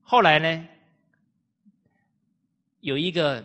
[0.02, 0.68] 后来呢，
[2.82, 3.44] 有一个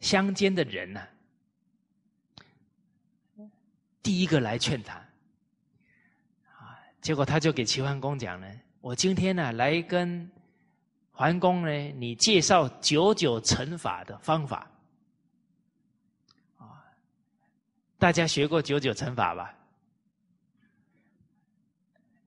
[0.00, 1.00] 乡间的人呢，
[4.02, 4.94] 第一个来劝他，
[6.52, 8.46] 啊，结果他就给齐桓公讲呢
[8.80, 10.30] ：“我今天呢来跟
[11.10, 14.70] 桓公呢，你介绍九九乘法的方法。”
[16.58, 16.84] 啊，
[17.98, 19.54] 大家学过九九乘法吧？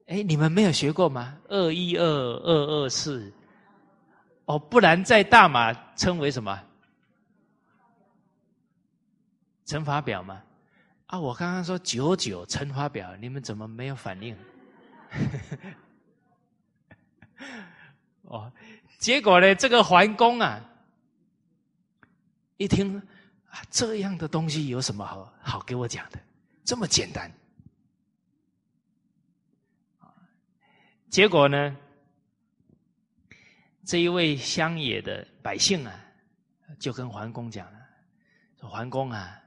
[0.08, 1.38] 哎，你们没有学过吗？
[1.50, 3.32] 二一二二二四，
[4.50, 6.60] 哦，不然在大马称为什么？
[9.68, 10.42] 乘法表吗？
[11.06, 14.36] 啊，我刚刚说九九乘法表，你们怎么没有反应？
[18.24, 18.52] 哦，
[18.98, 20.60] 结果呢，这个桓公啊，
[22.58, 22.98] 一听
[23.52, 26.20] 啊，这样的东西有什么好好给我讲的？
[26.66, 27.32] 这么简单。
[31.08, 31.78] 结果呢？
[33.90, 36.00] 这一位乡野的百姓啊，
[36.78, 37.80] 就跟桓公讲了
[38.62, 39.42] ：“说桓公啊，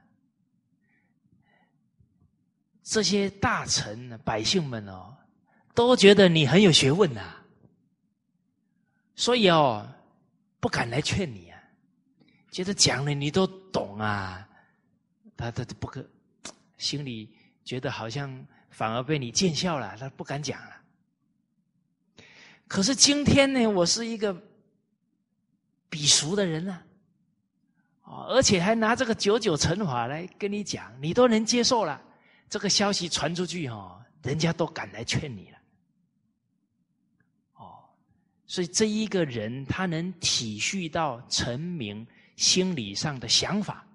[2.83, 5.15] 这些大臣、百姓们哦，
[5.73, 7.21] 都觉得你很有学问呐，
[9.15, 9.89] 所以哦，
[10.59, 11.63] 不敢来劝你啊，
[12.51, 14.45] 觉得讲了你都懂啊，
[15.37, 16.05] 他他不可，
[16.77, 17.33] 心里
[17.63, 20.79] 觉得好像反而被你见笑了，他不敢讲了。”
[22.67, 24.33] 可是今天呢，我是一个
[25.89, 26.81] 鄙俗的人呢，
[28.01, 32.01] 啊，而且还拿这个九九乘法来跟你讲，你都能接受了。
[32.49, 35.57] 这个消息传出去哦，人家都赶来劝你了。
[37.55, 37.83] 哦，
[38.45, 42.05] 所以这一个人他能体恤到臣民
[42.35, 43.85] 心理上的想法，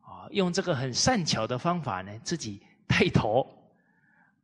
[0.00, 3.46] 啊，用这个很善巧的方法呢，自己带头，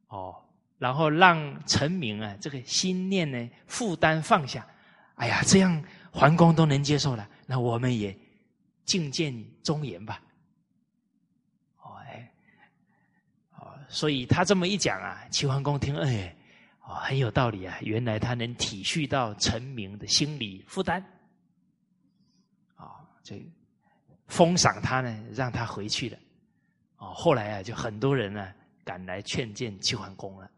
[0.09, 0.35] 哦，
[0.79, 4.67] 然后让臣民啊这个心念呢负担放下，
[5.15, 8.17] 哎呀，这样桓公都能接受了，那我们也
[8.85, 10.21] 敬见忠言吧。
[11.81, 12.31] 哦哎，
[13.59, 16.37] 哦，所以他这么一讲啊，齐桓公听，哎，
[16.81, 21.03] 哦很有道理啊，原来他能体恤到臣民的心理负担，
[22.75, 23.43] 啊，这
[24.27, 26.19] 封赏他呢，让他回去了。
[26.99, 28.53] 哦，后来啊，就很多人呢
[28.85, 30.51] 赶来劝谏齐桓公了。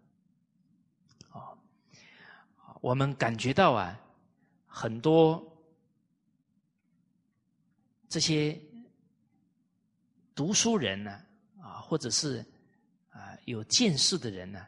[2.81, 3.99] 我们感觉到啊，
[4.67, 5.45] 很多
[8.09, 8.59] 这些
[10.35, 11.21] 读书人呢，
[11.61, 12.45] 啊，或者是
[13.11, 14.67] 啊有见识的人呢，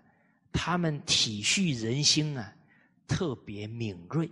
[0.52, 2.54] 他们体恤人心啊，
[3.06, 4.30] 特别敏锐。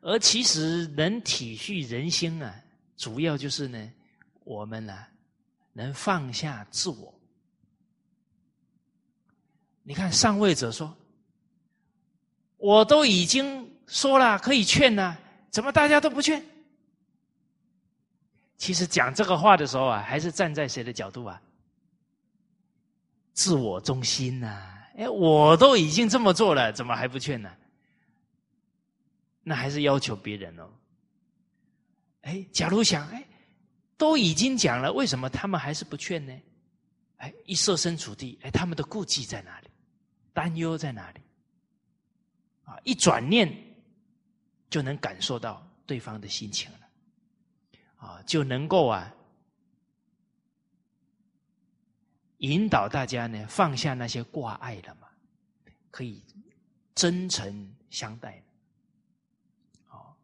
[0.00, 2.62] 而其实能体恤人心啊，
[2.96, 3.92] 主要就是呢，
[4.44, 5.06] 我们呢。
[5.78, 7.14] 能放下自我，
[9.82, 10.96] 你看上位者说
[12.56, 15.18] ：“我都已经说了可以劝了，
[15.50, 16.44] 怎么大家都不劝？”
[18.56, 21.40] 其实讲这个话的时候啊，还是站在谁的角度啊？
[23.32, 24.72] 自我中心呐！
[24.96, 27.50] 哎，我都已经这么做了，怎么还不劝呢？
[29.42, 30.68] 那还是要求别人哦。
[32.22, 33.22] 哎，假如想哎。
[33.98, 36.38] 都已经讲了，为什么他们还是不劝呢？
[37.16, 39.68] 哎，一设身处地，哎，他们的顾忌在哪里？
[40.34, 41.20] 担忧在哪里？
[42.66, 43.50] 啊，一转念
[44.68, 46.88] 就能感受到对方的心情了，
[47.96, 49.10] 啊，就能够啊
[52.38, 55.08] 引导大家呢放下那些挂碍了嘛，
[55.90, 56.22] 可以
[56.94, 58.42] 真诚相待。
[59.86, 60.16] 好，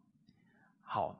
[0.83, 1.19] 好。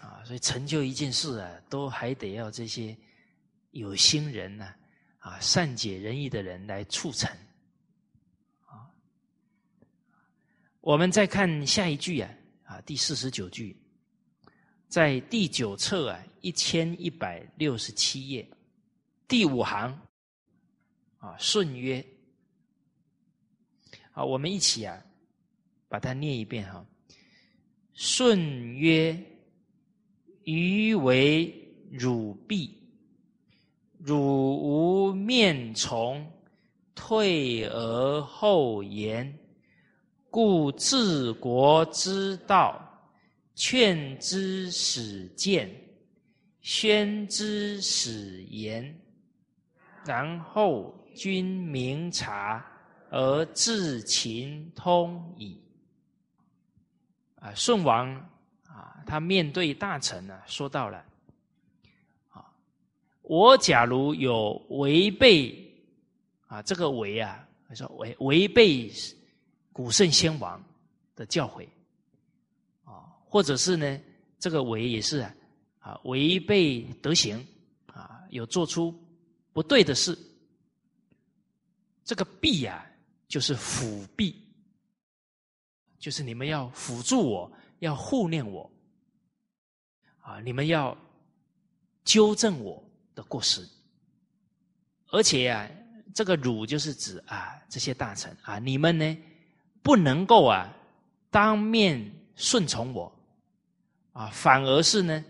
[0.00, 2.96] 啊，所以成就一件事啊，都还得要这些
[3.70, 4.74] 有心人呢，
[5.22, 7.30] 啊善解人意的人来促成。
[8.66, 8.90] 啊，
[10.80, 12.30] 我们再看下一句啊，
[12.64, 13.76] 啊，第四十九句，
[14.88, 18.46] 在第九册啊，一千一百六十七页
[19.26, 19.90] 第五行，
[21.18, 22.04] 啊，舜曰，
[24.10, 25.02] 好，我们一起啊，
[25.88, 26.84] 把它念一遍哈，
[27.94, 29.28] 舜曰。
[30.44, 32.76] 余为汝婢，
[34.04, 36.28] 汝无面从，
[36.94, 39.38] 退而后言，
[40.28, 42.80] 故治国之道，
[43.54, 45.70] 劝之使谏，
[46.60, 49.00] 宣之使言，
[50.04, 52.66] 然后君明察
[53.10, 55.62] 而治秦通矣。
[57.36, 58.12] 啊，舜王
[58.66, 59.02] 啊。
[59.06, 61.04] 他面对大臣呢，说到了：“，
[63.32, 65.56] 我假如有违背
[66.48, 68.92] 啊，这个违啊，他说违违背
[69.72, 70.62] 古圣先王
[71.16, 71.66] 的教诲
[72.84, 73.98] 啊，或者是呢，
[74.38, 75.26] 这个违也是
[75.78, 77.42] 啊，违背德行
[77.86, 78.94] 啊，有做出
[79.54, 80.14] 不对的事，
[82.04, 82.84] 这个弊呀，
[83.28, 84.36] 就是辅弊，
[85.98, 88.70] 就是你们要辅助我，要护念我。”
[90.20, 90.38] 啊！
[90.44, 90.94] 你们要
[92.04, 92.84] 纠正我
[93.14, 93.68] 的过失，
[95.08, 95.68] 而且啊，
[96.14, 99.18] 这个辱就是指啊这些大臣啊，你们呢
[99.82, 100.72] 不能够啊
[101.30, 103.12] 当面顺从我
[104.12, 105.24] 啊，反而是呢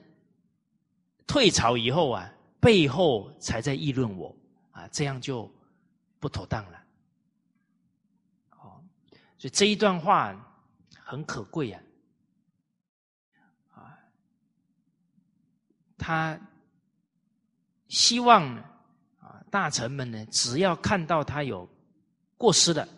[1.26, 4.34] 退朝以后啊，背后才在议论我
[4.70, 5.50] 啊，这样就
[6.20, 6.84] 不妥当了。
[8.50, 8.82] 哦，
[9.38, 10.34] 所以这一段话
[11.04, 11.80] 很可贵呀
[13.72, 13.98] 啊。
[15.96, 16.38] 他
[17.92, 18.56] 希望
[19.20, 21.68] 啊，大臣们呢，只要看到他有
[22.38, 22.88] 过失的，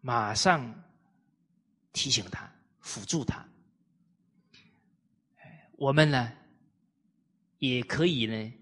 [0.00, 0.72] 马上
[1.92, 3.44] 提醒他，辅助他。
[5.72, 6.32] 我们呢，
[7.58, 8.52] 也可以呢，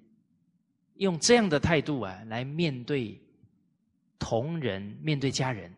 [0.95, 3.21] 用这样的态度啊，来面对
[4.19, 5.71] 同人，面对家人。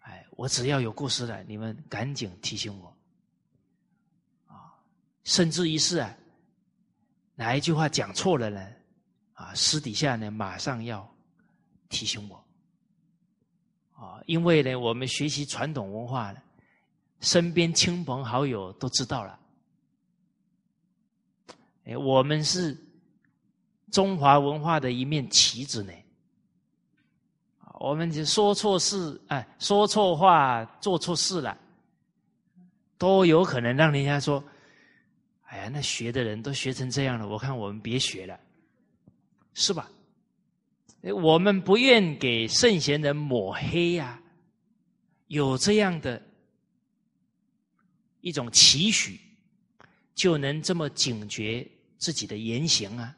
[0.00, 2.88] 哎，我只要有过失了，你们赶紧提醒我。
[4.46, 4.74] 啊，
[5.22, 6.12] 甚至于是啊。
[7.36, 8.68] 哪一句话讲错了呢？
[9.36, 11.06] 啊，私底下呢，马上要
[11.88, 12.44] 提醒我。
[13.92, 16.34] 啊，因为呢，我们学习传统文化，
[17.20, 19.38] 身边亲朋好友都知道了。
[21.84, 22.76] 哎，我们是
[23.92, 25.92] 中华文化的一面旗子呢。
[27.78, 31.56] 我们就说错事，哎，说错话，做错事了，
[32.96, 34.42] 都有可能让人家说。
[35.48, 38.40] 哎呀，那学的人都学成这样了，我看我们别学了，
[39.58, 39.90] 是吧？
[41.00, 44.20] 我们不愿给圣贤人抹黑呀，
[45.28, 46.22] 有这样的
[48.20, 49.18] 一种期许，
[50.14, 53.16] 就能这么警觉自己的言行啊。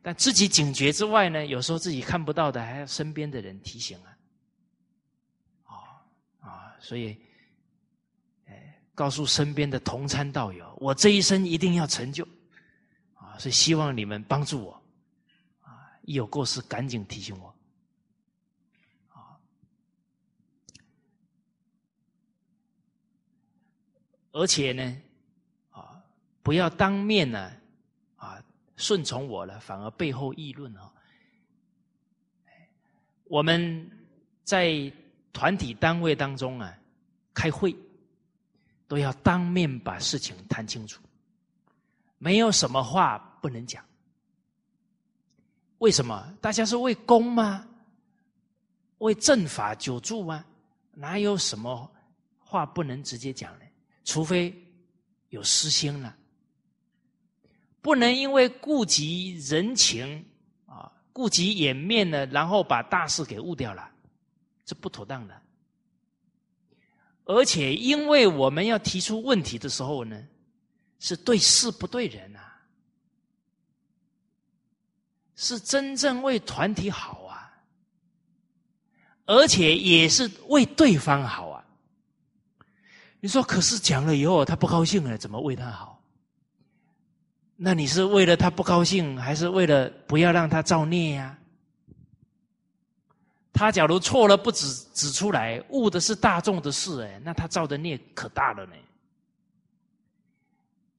[0.00, 4.16] 但自己警觉之外呢，有时候自己看不到的，还要身边的人提醒啊。
[5.64, 5.74] 啊
[6.40, 7.14] 啊，所以，
[8.46, 12.26] 哎，告诉身边的同参道友，我这一生一定要成就
[13.14, 14.83] 啊，所以希望你们帮助我，
[16.04, 17.54] 一有过失赶紧提醒我
[19.08, 19.36] 啊。
[24.32, 25.02] 而且呢，
[25.70, 26.02] 啊，
[26.42, 27.52] 不要当面呢。
[28.16, 28.42] 啊
[28.76, 30.90] 顺从我了，反而背后议论哦。
[33.24, 33.88] 我们
[34.42, 34.92] 在
[35.32, 36.76] 团体单位当中啊，
[37.32, 37.74] 开会
[38.88, 41.00] 都要当面把事情谈清楚，
[42.18, 43.84] 没有什么话不能讲。
[45.84, 46.34] 为什么？
[46.40, 47.68] 大家是为公吗？
[49.00, 50.42] 为正法久住吗？
[50.94, 51.92] 哪有什么
[52.38, 53.66] 话不能直接讲呢？
[54.02, 54.54] 除非
[55.28, 56.16] 有私心了。
[57.82, 60.24] 不能因为顾及人情
[60.64, 63.86] 啊，顾及颜面呢，然后把大事给误掉了，
[64.64, 65.38] 这不妥当的。
[67.26, 70.26] 而且，因为我们要提出问题的时候呢，
[70.98, 72.58] 是对事不对人啊，
[75.36, 77.50] 是真正为团体好啊，
[79.26, 81.64] 而且也是为对方好啊。
[83.20, 86.02] 你说，可是讲了以后他不高兴了，怎么为他好？
[87.56, 91.38] 那你是为了他不高兴，还是为了不要让他造孽呀？
[93.52, 98.72] 他假如错了不指指出来，误的是大众的事，哎，那他造的孽可大了呢。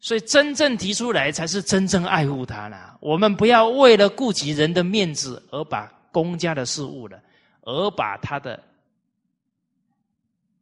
[0.06, 2.95] 所以真正提出来，才是真正爱护他了。
[3.01, 7.20] 我们不要为了顾及人的面子，而把公家的事误了，
[7.62, 8.64] 而把他的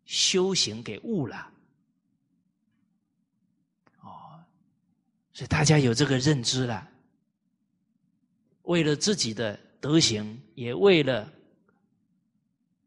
[0.05, 1.51] 修行给误了。
[3.99, 4.39] 哦
[5.33, 6.87] 所以大家有这个认知了，
[8.61, 11.29] 为了自己的德行，也为了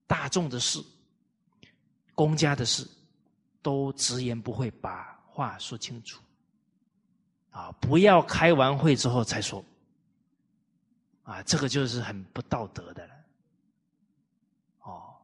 [0.07, 0.83] 大众的事、
[2.15, 2.89] 公家的事，
[3.61, 6.19] 都直言不讳，把话说清楚。
[7.57, 9.65] 啊，不要开完会之后才说，
[11.23, 13.15] 啊，这个就是很不道德的了。
[14.83, 15.15] 哦，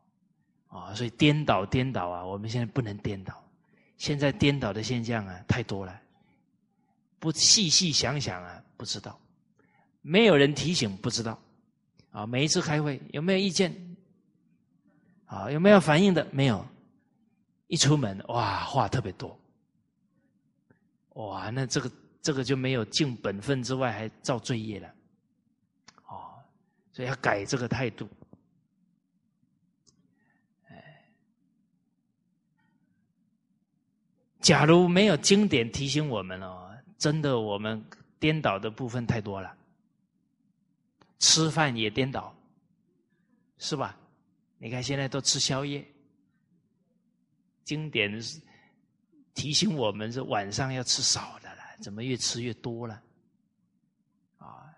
[0.68, 3.44] 啊，所以颠倒颠倒啊，我们现在不能颠倒，
[3.98, 6.00] 现在颠倒的现象啊太多了。
[7.18, 9.20] 不细细想想啊，不知道，
[10.00, 11.38] 没有人提醒，不知道，
[12.12, 13.94] 啊，每一次开会有没有意见？
[15.26, 16.26] 啊，有没有反应的？
[16.32, 16.66] 没有，
[17.66, 19.38] 一出门哇，话特别多，
[21.10, 21.92] 哇，那这个
[22.22, 24.88] 这个就没有尽本分之外，还造罪业了，
[26.06, 26.40] 哦，
[26.92, 28.08] 所以要改这个态度，
[30.68, 31.04] 哎，
[34.40, 36.68] 假如没有经典提醒我们哦。
[36.96, 37.84] 真的，我们
[38.20, 39.52] 颠倒的部分太多了。
[41.18, 42.32] 吃饭也颠倒，
[43.58, 43.98] 是吧？
[44.58, 45.84] 你看现在都吃宵夜，
[47.64, 48.22] 经典
[49.34, 51.40] 提醒我们是晚上要吃少，
[51.82, 53.02] 怎么越吃越多了？
[54.38, 54.72] 啊，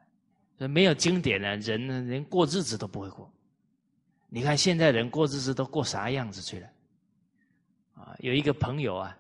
[0.56, 3.30] 没有经典的人呢，连过日子都不会过。
[4.28, 6.68] 你看现在人过日子都过啥样子去了？
[7.94, 9.16] 啊，有一个朋友啊。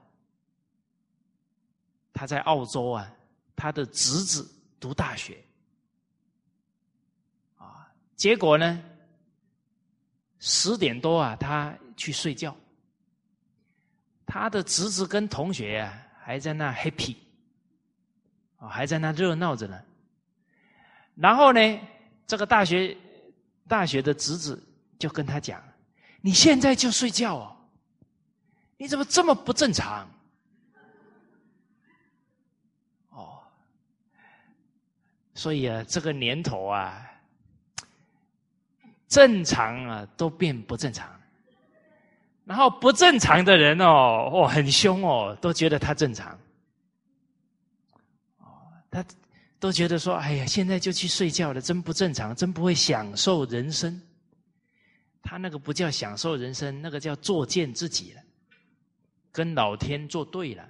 [2.16, 3.12] 他在澳洲啊，
[3.56, 5.44] 他的侄子读大学，
[7.56, 8.80] 啊，结果呢，
[10.38, 12.56] 十点多啊，他去睡觉，
[14.24, 17.16] 他的侄子跟同学啊还在那 happy，
[18.64, 19.80] 啊，还在那热闹着呢。
[21.14, 21.80] 然后呢，
[22.26, 22.96] 这个大学
[23.68, 24.60] 大学的侄子
[24.98, 25.62] 就跟他讲
[26.20, 27.56] ：“你现在就睡觉哦，
[28.76, 30.08] 你怎么这么不正常？”
[33.10, 33.40] 哦
[35.34, 37.00] 所以啊，这个年头啊，
[39.08, 41.08] 正常啊都变不正常，
[42.44, 46.38] 然后不正常的人哦，哦很凶哦，都觉得他正常，
[48.94, 49.04] 他
[49.58, 54.00] 都觉得说，哎呀，现在就去睡觉了，真不正常，真不会享受人生。
[55.20, 58.22] 他那个不叫享受人生，那个叫作践自己了，
[59.32, 60.64] 跟老天作对了，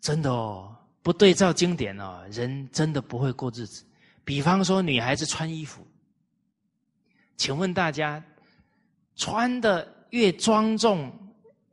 [0.00, 0.76] 真的哦。
[1.02, 3.84] 不对照经典哦，人真的不会过日子。
[4.24, 5.84] 比方说，女孩子穿衣服，
[7.36, 8.22] 请问大家，
[9.16, 11.12] 穿的越庄重、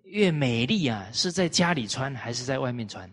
[0.05, 3.07] 越美丽啊，是在家里穿还是在外面穿？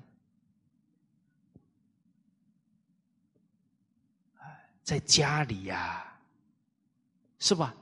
[4.87, 6.07] 在家里呀，
[7.41, 7.75] 是吧？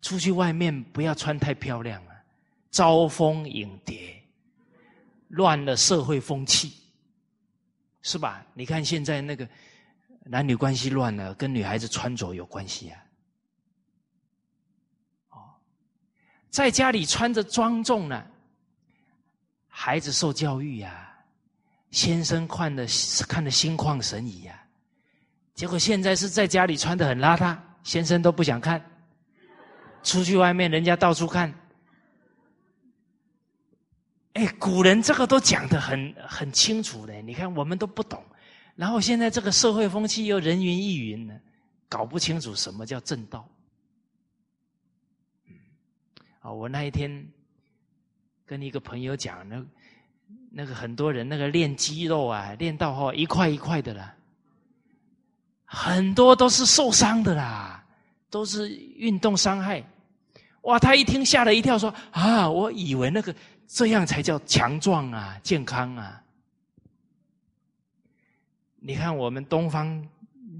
[0.00, 2.14] 出去外面不要穿太漂亮啊，
[2.70, 4.22] 招蜂引蝶，
[5.26, 6.74] 乱了社会风气，
[8.02, 8.46] 是吧？
[8.54, 9.48] 你看现在那个
[10.22, 13.02] 男女关系乱了，跟女孩子穿着有关系啊。
[15.30, 15.50] 哦，
[16.50, 18.24] 在家里穿着庄重呢，
[19.66, 21.12] 孩子受教育呀，
[21.90, 22.86] 先生看的
[23.28, 24.62] 看的心旷神怡呀。
[25.56, 28.80] 结果现在是在家里穿的很邋遢，先生都不想看。
[30.02, 31.52] 出去外面，人家到处看。
[34.34, 38.22] 哎，古人这个都讲的很很清楚的，你看我们都不懂。
[38.74, 41.34] 然后现在这个社会风气又人云亦云呢，
[41.88, 43.48] 搞不清楚什么叫正道。
[46.40, 47.26] 啊，我那一天
[48.44, 49.64] 跟一个朋友讲，那
[50.52, 54.15] 那个很多人那个练肌肉啊，练到后一块一块的了。
[55.66, 57.84] 很多都是受伤的啦，
[58.30, 59.84] 都是运动伤害。
[60.62, 63.34] 哇，他一听吓了一跳，说：“啊，我以为那个
[63.66, 66.22] 这样才叫强壮啊，健康啊。”
[68.80, 70.08] 你看我们东方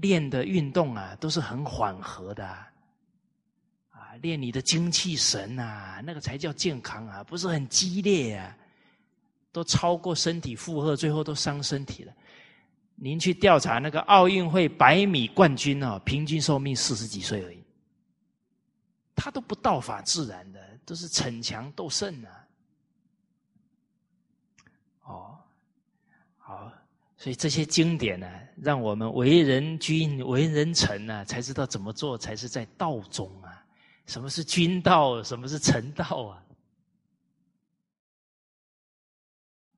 [0.01, 8.55] 练的运动啊，都是很缓和的，啊，练你的精气神啊，那个才叫健康啊，不是很激烈啊，
[9.51, 12.13] 都超过身体负荷，最后都伤身体了。
[12.99, 17.63] 您去调查那个奥运会百米冠军哦，平均寿命四十几岁而已，
[19.15, 22.47] 他都不道法自然的，都是逞强斗胜啊。
[25.03, 25.37] 哦，
[26.39, 26.71] 好，
[27.17, 33.63] 所以这些经典呢，让我们为人君、为人臣呢，才知道怎么做才是在道中啊。
[34.07, 35.21] 什么是君道？
[35.21, 36.43] 什么是臣道啊？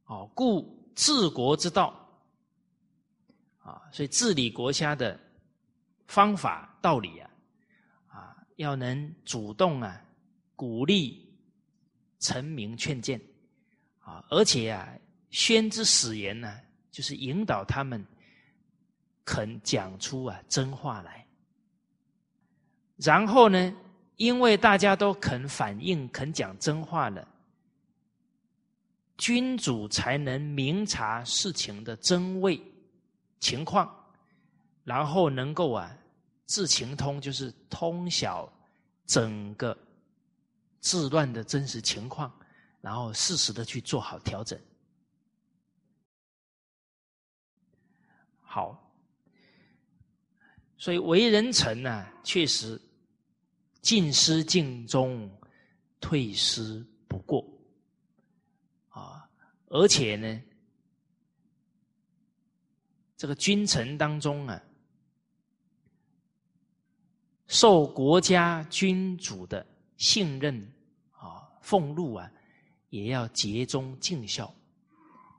[0.05, 1.98] 哦，故治国之道。
[3.59, 5.19] 啊，所以治理国家的
[6.07, 7.29] 方法道理啊，
[8.07, 10.01] 啊，要能主动啊，
[10.55, 11.31] 鼓励
[12.19, 13.21] 臣民劝谏
[13.99, 14.89] 啊，而且啊，
[15.29, 18.03] 宣之使言呢，就是引导他们
[19.23, 21.25] 肯讲出啊真话来。
[22.95, 23.73] 然后呢，
[24.17, 27.25] 因为大家都肯反映、肯讲真话了，
[29.17, 32.59] 君主才能明察事情的真伪。
[33.39, 33.89] 情况，
[34.83, 35.95] 然后能够啊，
[36.45, 38.51] 治情通，就是通晓
[39.05, 39.77] 整个
[40.81, 42.31] 治乱的真实情况，
[42.81, 44.59] 然后适时的去做好调整。
[48.41, 48.91] 好，
[50.77, 52.81] 所以为人臣呢，确实
[53.81, 55.29] 进失尽忠，
[56.01, 57.45] 退失不过
[58.89, 59.29] 啊，
[59.67, 60.41] 而且呢。
[63.19, 64.63] 这个君臣当中啊，
[67.47, 69.67] 受国家君主的
[69.97, 70.55] 信任
[71.11, 72.31] 啊，俸禄啊，
[72.91, 74.45] 也要竭忠尽孝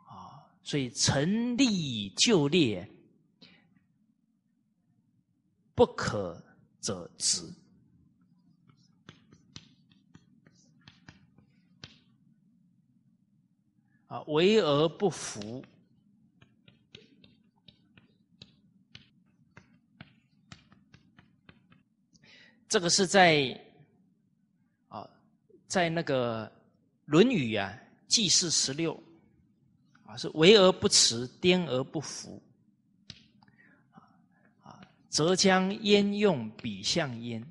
[0.06, 0.44] 啊。
[0.62, 2.86] 所以臣立就列，
[5.74, 6.38] 不可
[6.82, 7.50] 者止
[14.06, 15.64] 啊，为而不服。
[22.70, 23.60] 这个是在
[24.88, 25.04] 啊，
[25.66, 26.46] 在那个
[27.04, 28.94] 《论语》啊，《记事十六》
[30.08, 32.40] 啊，是为而不辞，颠而不服
[34.62, 37.44] 啊，则将焉用比相焉。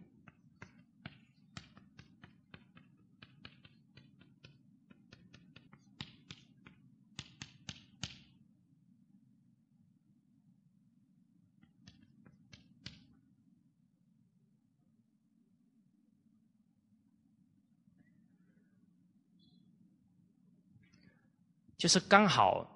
[21.80, 22.70] 就是刚好，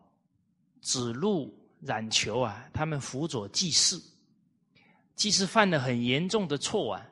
[0.81, 4.01] 子路、冉求啊，他们辅佐祭祀，
[5.13, 7.05] 祭祀犯了很严重的错啊。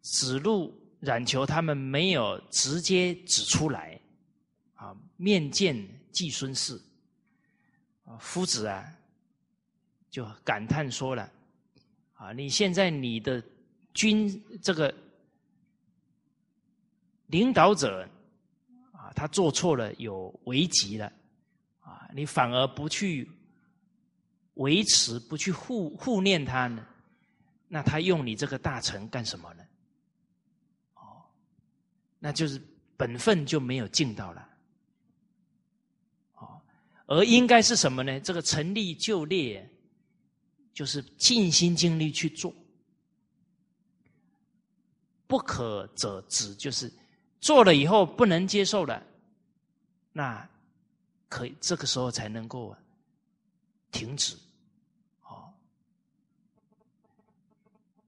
[0.00, 4.00] 子路、冉求他们没有直接指出来，
[4.74, 5.76] 啊，面见
[6.10, 6.76] 季孙氏，
[8.04, 8.84] 啊，夫子啊，
[10.10, 11.30] 就感叹说了，
[12.14, 13.40] 啊，你现在你的
[13.94, 14.28] 军
[14.60, 14.92] 这个
[17.28, 18.08] 领导者。
[19.14, 21.12] 他做错了，有危急了，
[21.80, 23.30] 啊，你反而不去
[24.54, 26.86] 维持，不去护护念他呢？
[27.68, 29.62] 那他用你这个大臣干什么呢？
[30.94, 31.22] 哦，
[32.18, 32.60] 那就是
[32.96, 34.48] 本分就没有尽到了。
[36.34, 36.60] 哦，
[37.06, 38.20] 而应该是什么呢？
[38.20, 39.68] 这个成立就列，
[40.72, 42.54] 就是尽心尽力去做。
[45.26, 46.88] 不可者止，就是
[47.40, 49.02] 做了以后不能接受了，
[50.12, 50.48] 那
[51.28, 52.74] 可以这个时候才能够
[53.90, 54.36] 停止，
[55.22, 55.52] 哦，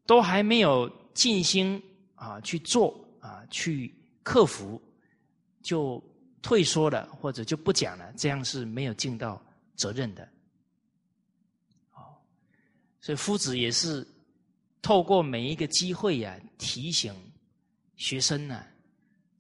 [0.07, 1.83] 都还没有尽心
[2.15, 4.81] 啊去做啊去克服，
[5.63, 6.03] 就
[6.43, 9.41] 退缩了或者就不讲了，这样是没有尽到
[9.77, 10.29] 责任的，
[11.95, 12.17] 哦，
[13.01, 14.07] 所以夫子也是。
[14.81, 17.13] 透过每一个机会呀，提醒
[17.97, 18.65] 学生呢，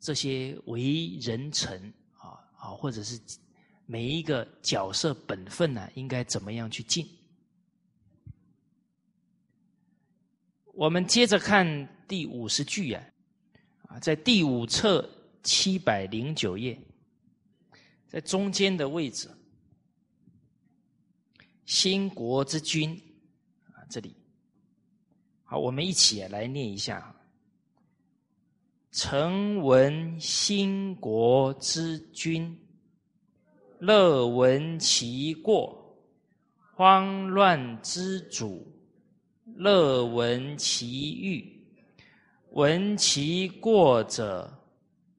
[0.00, 3.20] 这些为人臣啊啊，或者是
[3.86, 7.08] 每一个角色本分呢，应该怎么样去尽？
[10.74, 11.66] 我们接着看
[12.06, 13.04] 第五十句呀，
[13.88, 15.10] 啊，在第五册
[15.42, 16.80] 七百零九页，
[18.06, 19.28] 在中间的位置，
[21.66, 22.92] 兴国之君
[23.72, 24.14] 啊，这里。
[25.42, 27.12] 好，我们一起来念一下
[29.00, 32.58] ：“臣闻兴国之君，
[33.78, 35.72] 乐闻其过；
[36.74, 38.66] 慌乱之主，
[39.54, 41.64] 乐闻其欲。
[42.50, 44.52] 闻其过者，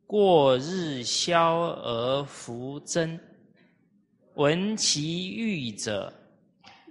[0.05, 3.17] 过日消而复增；
[4.33, 6.13] 闻其欲者，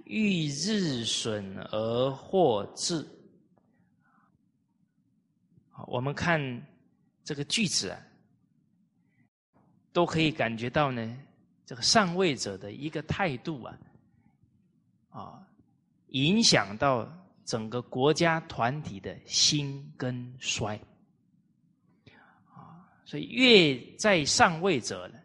[0.05, 3.07] 欲日损而获至。”
[5.87, 6.61] 我们看
[7.29, 8.01] 这个句子啊，
[9.93, 11.15] 都可以感觉到呢，
[11.63, 13.77] 这个上位者的一个态度啊，
[15.09, 15.47] 啊，
[16.07, 17.07] 影响到
[17.45, 20.75] 整个国家团体的兴跟衰
[22.51, 25.19] 啊，所以越在上位者呢，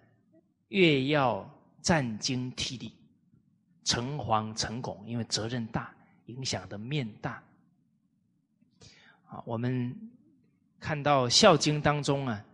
[0.68, 1.42] 越要
[1.80, 2.94] 战兢惕厉、
[3.82, 5.90] 诚惶诚恐，因为责任大，
[6.26, 7.42] 影响的面大
[9.26, 10.10] 啊，我们。
[10.84, 12.44] 看到《孝经》当中啊，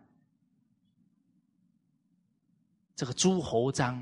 [2.94, 4.00] 这个诸侯章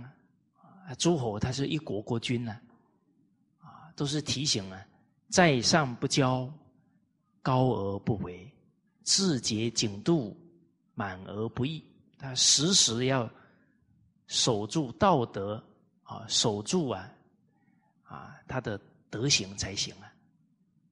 [0.61, 2.61] 啊，诸侯他是一国国君呢，
[3.63, 4.87] 啊，都是提醒啊，
[5.31, 6.47] 在上不骄，
[7.41, 8.53] 高而不为，
[9.03, 10.37] 自节谨度，
[10.93, 11.83] 满而不溢。
[12.19, 13.27] 他时时要
[14.27, 15.65] 守住道德
[16.03, 17.11] 啊，守住啊
[18.03, 20.13] 啊他的德行才行啊，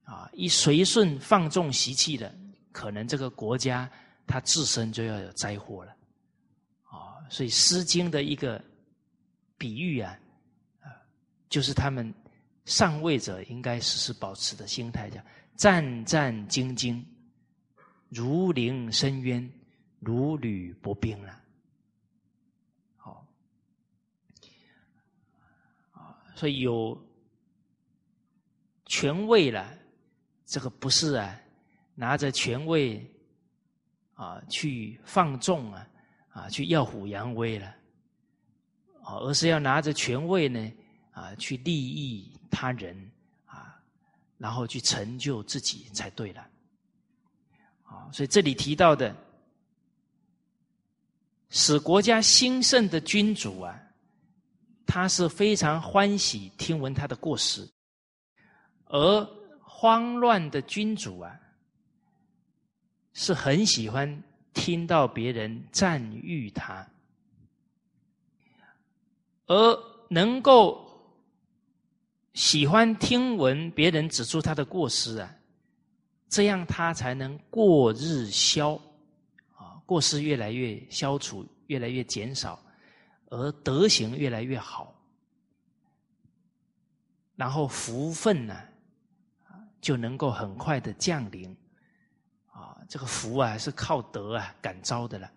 [0.05, 2.35] 啊，一随顺放纵习气的。
[2.77, 3.91] 可能这个国家
[4.27, 5.97] 它自身就要有灾祸了，
[6.83, 8.63] 啊，所以《诗经》的一个
[9.57, 10.19] 比喻啊，
[10.83, 10.93] 啊，
[11.49, 12.13] 就是他们
[12.67, 15.19] 上位者应该时时保持的心态，叫
[15.57, 17.03] 战战兢兢，
[18.11, 19.51] 如临深渊，
[19.99, 21.41] 如履薄冰了。
[22.99, 23.27] 好，
[25.93, 26.95] 啊，所以有
[28.85, 29.67] 权位了，
[30.45, 31.41] 这个不是啊。
[31.99, 33.11] 拿着权位
[34.13, 35.89] 啊，去放纵啊，
[36.29, 37.67] 啊，去耀武扬威了，
[39.03, 40.73] 啊，而是要拿着权位呢，
[41.13, 42.95] 啊，去利益他人
[43.47, 43.81] 啊，
[44.37, 46.47] 然后去成就自己才对了，
[47.85, 49.17] 啊，所以这里提到的，
[51.49, 53.81] 使国家兴盛的君主啊，
[54.87, 57.67] 他是非常欢喜听闻他的过失，
[58.85, 59.25] 而
[59.63, 61.41] 慌乱的君主啊。
[63.19, 66.87] 是很喜欢听到别人赞誉他，
[69.47, 70.87] 而能够
[72.35, 75.35] 喜欢听闻别人指出他的过失啊，
[76.29, 78.75] 这样他才能过日消
[79.55, 82.63] 啊，过失越来越消除，越来越减少，
[83.31, 84.95] 而德行越来越好，
[87.35, 88.55] 然后福分呢，
[89.81, 91.57] 就能够很快的降临。
[92.89, 95.31] 这个福啊，是靠德啊感召的了，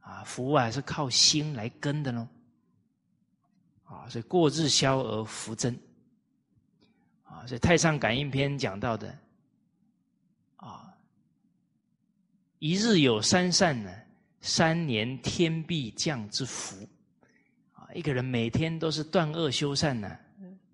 [0.00, 2.26] 啊，福啊是靠心来跟的喽，
[3.84, 5.72] 啊，所以过日消而福增，
[7.22, 9.16] 啊，所以《太上感应篇》讲到的，
[10.56, 10.92] 啊，
[12.58, 13.90] 一日有三善呢，
[14.40, 16.76] 三年天必降之福，
[17.74, 20.18] 啊，一个人每天都是断恶修善呢，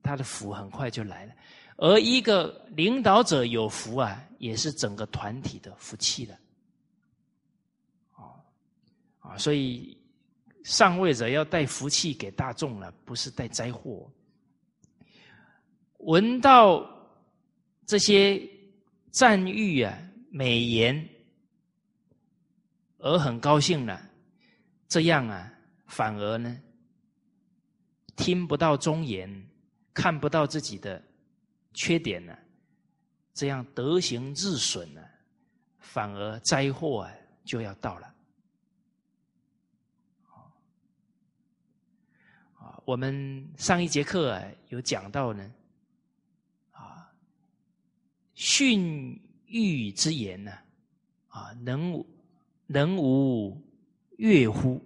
[0.03, 1.33] 他的福很快就来了。
[1.77, 6.39] 而一个领导者有福啊，也是整个团体的福气的，
[8.12, 8.34] 啊
[9.20, 9.97] 啊，所以
[10.64, 14.11] 上位者要带福气给大众了，不是带灾祸。
[15.99, 16.89] 闻到
[17.84, 18.41] 这些
[19.11, 19.99] 赞誉啊、
[20.30, 21.09] 美言
[22.99, 24.01] 而很高兴了，
[24.86, 25.53] 这样啊，
[25.86, 26.61] 反而呢，
[28.14, 29.49] 听不到忠言，
[29.93, 31.03] 看不到自己的
[31.74, 32.39] 缺点呢，
[33.39, 35.01] 这样德行日损呢，
[35.78, 37.12] 反而灾祸啊
[37.45, 38.14] 就要到了。
[42.59, 45.49] 啊，我们上一节课啊有讲到呢，
[46.72, 47.09] 啊，
[48.34, 49.16] 训
[49.47, 50.53] 育之言呢，
[51.28, 52.05] 啊，能。
[52.70, 53.57] 能无
[54.18, 54.78] 悦乎？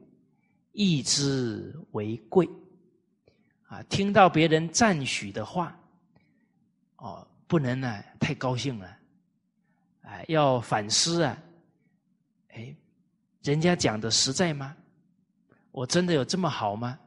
[0.73, 2.49] 义之为贵。
[3.67, 5.77] 啊，听到别人赞许的话，
[6.95, 8.99] 哦，不能呢太高兴了，
[10.05, 11.37] 哎，要反思啊，
[12.55, 12.75] 哎，
[13.43, 14.75] 人家讲的实在吗？
[15.71, 16.99] 我真的有这么好吗？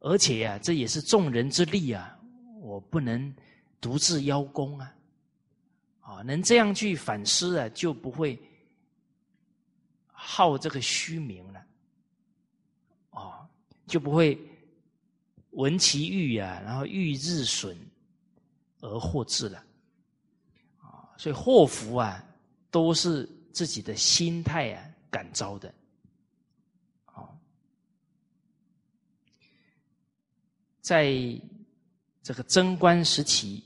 [0.00, 2.18] 而且呀，这也是众人之力啊，
[2.60, 3.32] 我不能
[3.80, 4.94] 独自邀功啊，
[6.00, 8.36] 啊，能这样去反思啊，就不会。
[10.12, 11.64] 好这个虚名了，
[13.10, 13.48] 哦，
[13.86, 14.36] 就不会
[15.52, 17.78] 闻其欲啊，然后欲日损
[18.80, 19.64] 而获志了，
[20.78, 22.24] 啊，所以祸福啊，
[22.70, 25.72] 都是自己的心态啊感召的，
[27.04, 27.28] 啊，
[30.80, 31.12] 在
[32.22, 33.64] 这个贞观时期。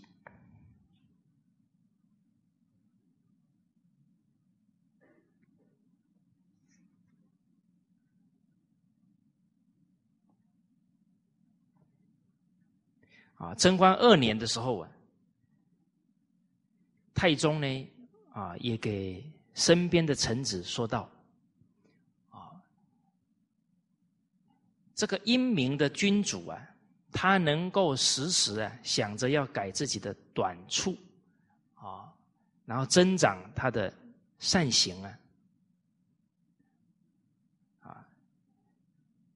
[13.36, 14.90] 啊，贞观二年的时候啊，
[17.14, 17.88] 太宗呢
[18.32, 21.08] 啊，也给身边的臣子说道：
[22.30, 22.60] 啊，
[24.94, 26.60] 这个英明的君主啊，
[27.12, 30.96] 他能够时时啊想着要改自己的短处
[31.74, 32.12] 啊，
[32.66, 33.92] 然后增长他的
[34.40, 35.18] 善行啊，
[37.82, 38.08] 啊，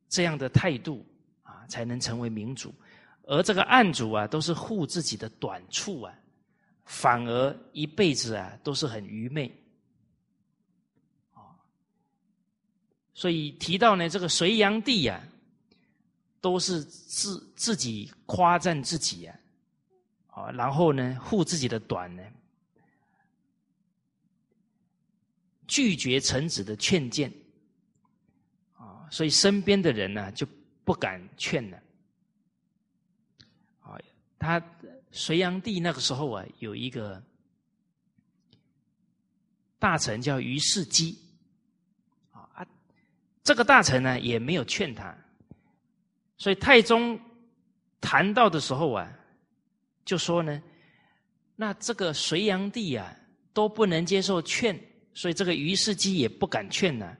[0.09, 1.07] 这样的态度
[1.45, 2.75] 啊，才能成为明主。
[3.23, 6.15] 而这个暗主啊，都是护自己的短处啊，
[6.89, 9.53] 反而一辈子啊都是很愚昧，
[13.13, 15.23] 所以提到呢，这个隋炀帝呀，
[16.41, 19.39] 都是自自己夸赞自己啊，
[20.29, 22.23] 啊，然后呢护自己的短呢，
[25.67, 27.31] 拒绝臣子的劝谏，
[28.77, 30.47] 啊，所以身边的人呢就
[30.85, 31.77] 不敢劝了。
[33.83, 34.01] 啊
[34.39, 34.59] 他
[35.11, 37.23] 隋炀帝那个时候啊，有一个
[39.79, 41.19] 大臣叫于世基，
[42.33, 42.67] 啊，
[43.43, 45.17] 这个大臣呢也没有劝他，
[46.37, 47.19] 所以太宗
[48.01, 49.11] 谈到的时候啊，
[50.05, 50.63] 就说呢，
[51.57, 53.17] 那这个隋炀帝啊
[53.53, 54.79] 都不能接受劝，
[55.15, 57.17] 所以这个于世基也不敢劝呢，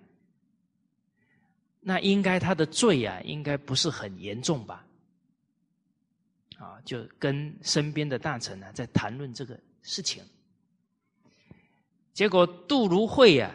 [1.81, 4.85] 那应该他的罪啊，应该不是很严重吧？
[6.59, 10.25] 啊，就跟身边的大臣呢在谈论这个事情，
[12.13, 13.55] 结果杜如晦啊，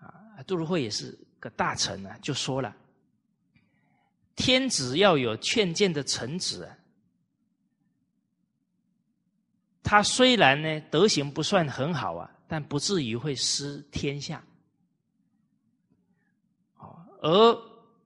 [0.00, 2.74] 啊，杜如晦也是个大臣啊，就说了：
[4.36, 6.78] 天子要有劝谏的臣子啊，
[9.82, 14.42] 他虽然呢德行不算很好啊，但不至于会失天下。
[17.20, 17.54] 而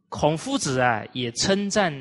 [0.09, 1.95] 孔夫子啊也称赞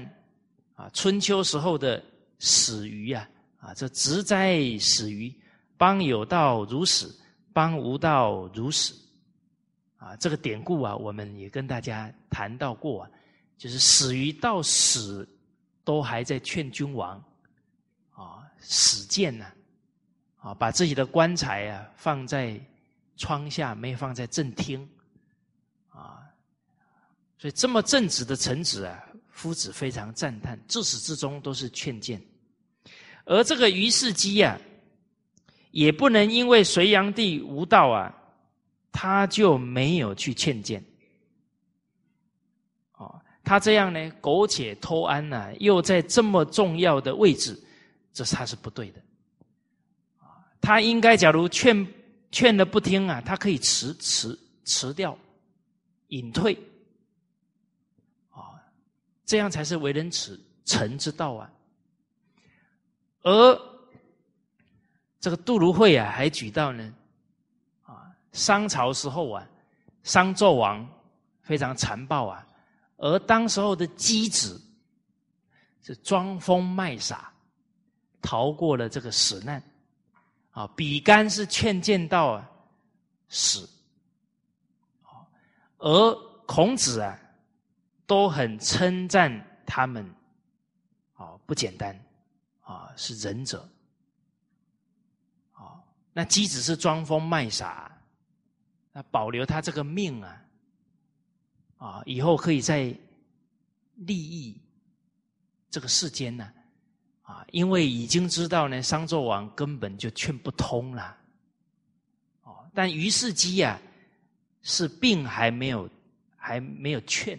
[0.74, 2.04] 啊春秋时候的。
[2.46, 3.26] 始于啊
[3.58, 5.34] 啊，这直哉始于，
[5.78, 7.10] 邦有道如始，
[7.54, 8.94] 邦无道如始。
[9.96, 13.12] 啊，这个典故啊，我们也跟大家谈到过啊，
[13.58, 15.26] 就是始于到死
[15.86, 17.24] 都还在劝君王
[18.12, 19.46] 啊，始见呢
[20.42, 22.60] 啊，把自己的棺材啊放在
[23.16, 24.86] 窗下，没放在正厅
[25.90, 26.20] 啊，
[27.38, 32.22] 所以这么正直的臣子啊，夫子非常赞叹，自始至终都是劝谏。
[33.26, 34.60] 而这个于世基呀，
[35.72, 38.14] 也不能因为隋炀帝无道啊，
[38.92, 40.84] 他就没有去劝谏。
[42.98, 47.58] 哦，他这样呢，苟且偷安呢，又在这么重要的位置，
[48.12, 49.02] 这他是不对的。
[50.60, 51.86] 他应该假如劝
[52.32, 55.18] 劝的不听啊，他可以辞辞辞掉，
[56.10, 56.54] 隐退。
[58.30, 58.56] 啊，
[59.26, 61.50] 这样才是为人耻臣之道啊。
[63.24, 63.62] 而
[65.20, 66.94] 这个杜如晦啊，还举到呢，
[67.84, 69.48] 啊，商朝时候啊，
[70.04, 70.86] 商纣王
[71.42, 72.46] 非常残暴啊，
[72.98, 74.62] 而当时候的箕子
[75.82, 77.32] 是装疯卖傻，
[78.22, 79.64] 逃过了这个死难，
[80.52, 82.44] 啊，比干是劝谏到
[83.30, 83.70] 死，
[85.78, 86.14] 而
[86.46, 87.18] 孔子啊，
[88.06, 89.32] 都很称赞
[89.66, 90.06] 他们，
[91.14, 91.98] 啊，不简单，
[92.64, 93.70] 啊，是仁者，
[95.54, 95.80] 啊，
[96.12, 97.96] 那姬子是装疯卖傻，
[98.92, 100.42] 那保留他这个命啊，
[101.78, 102.94] 啊，以后可以在
[103.96, 104.60] 利益
[105.70, 106.52] 这个世间呢，
[107.22, 111.18] 啊，因为已经知道呢，商纣王根本就劝不通了，
[112.44, 113.80] 哦，但于世姬呀。
[114.66, 115.90] 是病还没有，
[116.38, 117.38] 还没有劝。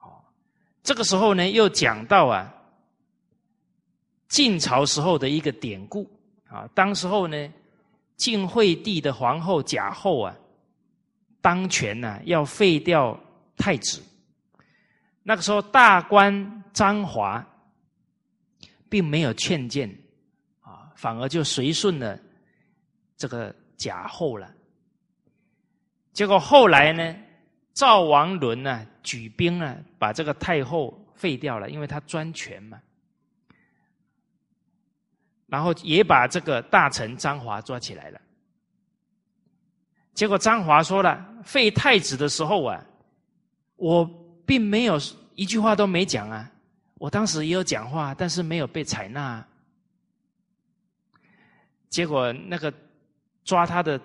[0.00, 0.20] 哦，
[0.82, 2.52] 这个时候呢，又讲到啊，
[4.28, 6.08] 晋朝时候的一个典故
[6.46, 6.68] 啊。
[6.74, 7.52] 当时候呢，
[8.16, 10.36] 晋惠帝的皇后贾后啊，
[11.40, 13.18] 当权呢要废掉
[13.56, 14.02] 太子。
[15.22, 17.44] 那个时候，大官张华
[18.88, 19.88] 并没有劝谏
[20.60, 22.18] 啊，反而就随顺了
[23.16, 24.50] 这个贾后了。
[26.12, 27.14] 结果后来呢，
[27.74, 32.80] 赵王伦呢举兵呢，把这个太后废掉了，因为他专权嘛。
[35.48, 38.20] 然后也把这个大臣张华抓起来了。
[40.14, 42.84] 结果张华说了，废太子的时候啊，
[43.76, 44.08] 我
[44.46, 44.98] 并没有
[45.34, 46.50] 一句话都没讲啊，
[46.94, 49.22] 我当时也有讲话，但是没有被采纳。
[49.22, 49.48] 啊
[51.88, 52.72] 结果那个
[53.44, 53.98] 抓他的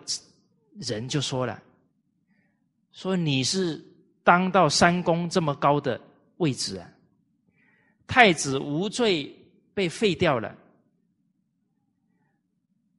[0.79, 1.61] 人就说了。
[2.93, 3.83] 说你是
[4.23, 5.99] 当到三公这么高的
[6.37, 6.87] 位置啊，
[8.07, 9.35] 太子无罪
[9.73, 10.55] 被废掉了。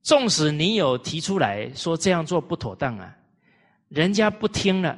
[0.04, 3.18] 纵使你有提出来说这样做不妥当啊，
[3.88, 4.96] 人家不听了，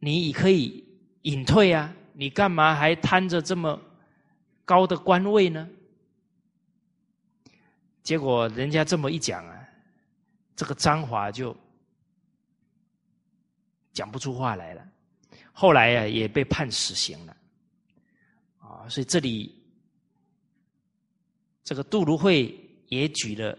[0.00, 0.84] 你也可以
[1.22, 3.80] 隐退啊，你干嘛还贪着这么
[4.64, 5.68] 高的官位呢？
[8.02, 9.68] 结果人家这么一讲啊，
[10.56, 11.56] 这个张华就。
[13.94, 14.82] 讲不出话来了，
[15.52, 17.36] 后来呀也被判死刑了，
[18.58, 19.54] 啊，所以这里
[21.62, 22.58] 这个杜如晦
[22.88, 23.54] 也举了《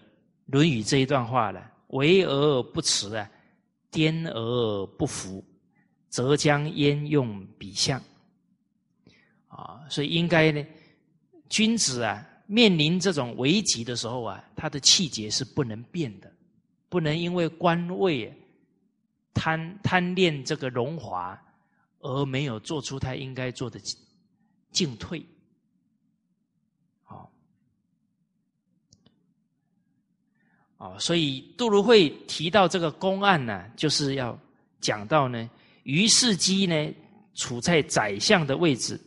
[0.53, 3.29] 论语》这一段话了：“为而不辞啊，
[3.91, 5.43] 颠而不服，
[6.09, 8.01] 则将焉用彼相？”
[9.49, 10.65] 啊，所以应该呢，
[11.49, 16.31] 君子啊面临这种危急的时候啊，他的气节是不能变的，
[16.87, 18.31] 不能因为官位。
[19.35, 21.35] 贪贪恋这个荣华，
[22.01, 23.79] 而没有做出他应该做的
[24.71, 25.25] 进退，
[30.83, 34.37] 哦，所以杜如晦提到这个公案呢，就是要
[34.81, 35.49] 讲到呢，
[35.83, 36.93] 于世基呢
[37.35, 38.99] 处在宰相的位置，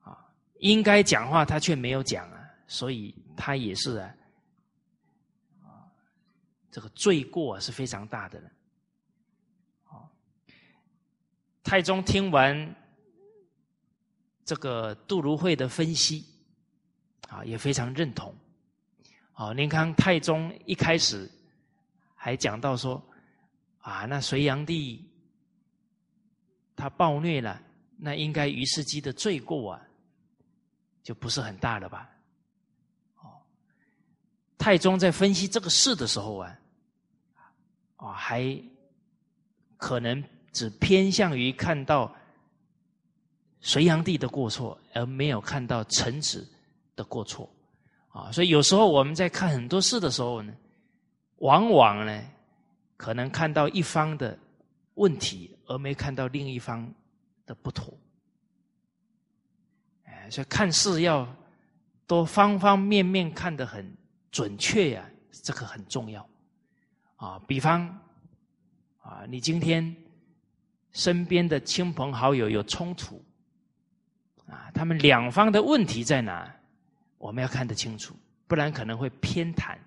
[0.00, 0.16] 啊，
[0.60, 4.10] 应该讲话他却没有讲啊，所以他也是啊，
[6.70, 8.50] 这个罪过是非常大的了。
[11.62, 12.74] 太宗听完
[14.42, 16.24] 这个杜如晦的分析，
[17.28, 18.34] 啊，也非常认同。
[19.42, 21.28] 啊，您看太宗一开始
[22.14, 23.02] 还讲到说，
[23.80, 25.04] 啊，那隋炀帝
[26.76, 27.60] 他暴虐了，
[27.96, 29.82] 那应该于世基的罪过啊，
[31.02, 32.08] 就不是很大了吧？
[33.16, 33.42] 哦，
[34.56, 36.58] 太宗在分析这个事的时候啊，
[37.96, 38.62] 啊，还
[39.76, 40.22] 可能。
[40.52, 42.14] 只偏向于看到
[43.62, 46.46] 隋炀帝的过错，而没有看到臣子
[46.94, 47.50] 的过错
[48.12, 48.30] 啊！
[48.30, 50.52] 所以有时候我们在看很多事的时候呢，
[51.38, 52.22] 往往呢
[52.96, 54.38] 可能看到一方的
[54.94, 56.88] 问题，而没看到另一方
[57.44, 57.92] 的不妥。
[60.04, 61.26] 哎，所以看事要
[62.06, 63.90] 多方方面面看得很
[64.30, 66.24] 准确呀，这个很重要
[67.16, 67.40] 啊！
[67.48, 67.88] 比方
[69.00, 69.96] 啊，你今天。
[70.94, 73.24] 身边的亲朋好友有冲突，
[74.46, 76.54] 啊，他们两方的问题在哪？
[77.22, 78.16] 我们要看得清楚，
[78.48, 79.78] 不然可能会偏袒。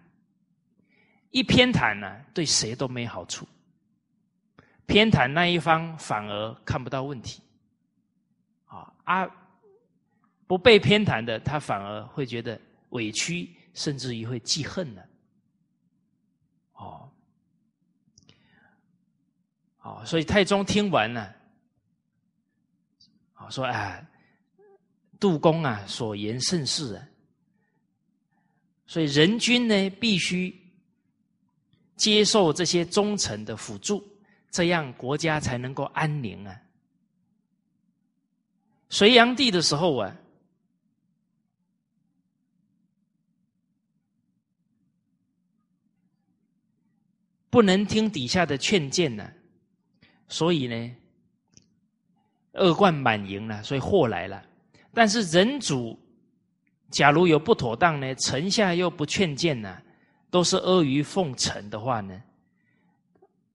[1.31, 3.45] 一偏袒呢，对谁都没好处。
[4.85, 7.41] 偏袒那一方反而看不到问题，
[8.63, 9.29] 啊啊，
[10.47, 12.57] 不被偏袒的他反而会觉得
[12.91, 15.01] 委屈，甚至于会记恨呢。
[16.71, 17.11] 哦。
[19.81, 21.35] 哦，所以太宗听完了，
[23.33, 24.01] 啊，说啊，
[25.19, 27.05] 杜公啊，所言甚是啊。
[28.87, 30.55] 所以人君呢，必须
[31.95, 34.05] 接受这些忠臣的辅助，
[34.51, 36.55] 这样国家才能够安宁啊。
[38.89, 40.15] 隋炀帝的时候啊，
[47.49, 49.31] 不能听底下的劝谏呢。
[50.27, 50.95] 所以呢，
[52.53, 54.45] 恶贯满盈了，所以祸来了。
[54.93, 55.99] 但是人主
[56.91, 59.81] 假如有不妥当呢，臣下又不劝谏呢，
[60.29, 62.21] 都是阿谀奉承的话呢，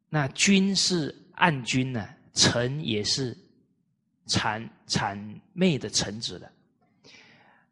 [0.08, 3.36] 那君是暗君呢，臣也是
[4.26, 6.50] 谄谄媚的臣子了。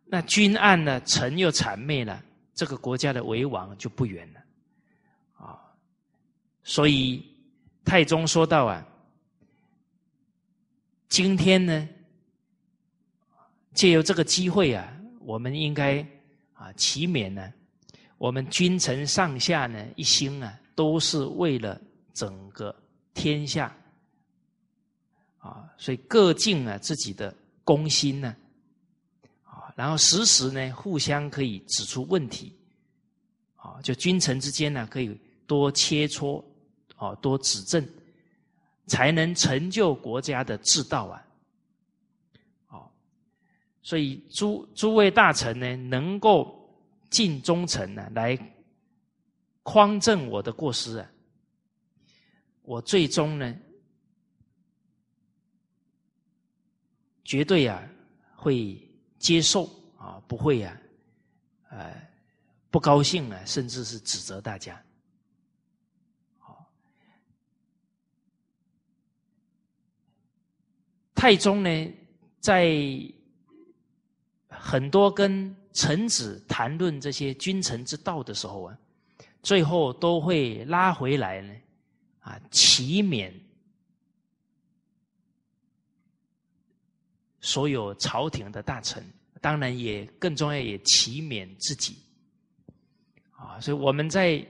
[0.07, 2.23] 那君暗呢，臣又谄媚了，
[2.55, 4.41] 这个国家的危亡就不远了。
[5.45, 5.61] 啊，
[6.63, 7.23] 所以
[7.85, 8.87] 太宗说到啊，
[11.09, 11.89] 今天呢。
[13.75, 14.93] 借由这个机会啊，
[15.29, 16.01] 我们应该
[16.55, 17.53] 啊祈勉呢，
[18.17, 21.79] 我们君臣上下呢一心啊，都是为了
[22.15, 22.75] 整个
[23.13, 23.77] 天下。
[25.37, 28.35] 啊，所以各尽啊自己的公心呢
[29.45, 32.57] 啊，然后时时呢互相可以指出问题。
[33.57, 35.15] 啊，就君臣之间呢可以
[35.47, 36.43] 多切磋
[36.97, 37.87] 啊，多指正，
[38.87, 41.23] 才能成就国家的治道啊。
[43.81, 46.69] 所以，诸诸位大臣呢，能够
[47.09, 48.37] 尽忠诚呢，来
[49.63, 51.11] 匡正我的过失啊，
[52.63, 53.57] 我最终呢，
[57.25, 57.83] 绝对啊
[58.37, 58.79] 会
[59.19, 59.65] 接受
[59.97, 60.81] 啊，不会啊，
[61.71, 62.09] 呃，
[62.71, 64.79] 不高兴啊，甚至是指责大家。
[71.15, 71.93] 太宗呢，
[72.41, 73.15] 在。
[74.61, 78.79] 很多跟臣子谈论这些君臣之道的时候啊，
[79.43, 81.55] 最后都会拉回来呢，
[82.21, 83.33] 啊，齐勉
[87.41, 89.05] 所有朝廷的大臣，
[89.41, 91.97] 当然也更重要，也齐勉自己，
[93.31, 94.45] 啊，所以我们在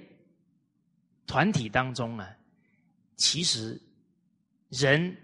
[1.26, 2.36] 团体当中啊，
[3.16, 3.80] 其实
[4.70, 5.16] 人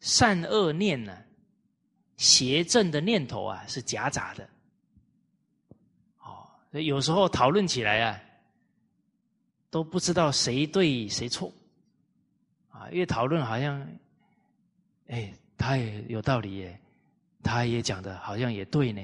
[0.00, 1.24] 善恶念呢。
[2.18, 4.46] 邪正的念头啊，是夹杂的。
[6.20, 8.20] 哦，所以有时候讨论起来啊，
[9.70, 11.50] 都不知道谁对谁错。
[12.70, 13.88] 啊，越讨论好像，
[15.06, 16.80] 哎，他也有道理耶，
[17.42, 19.00] 他也讲的好像也对呢，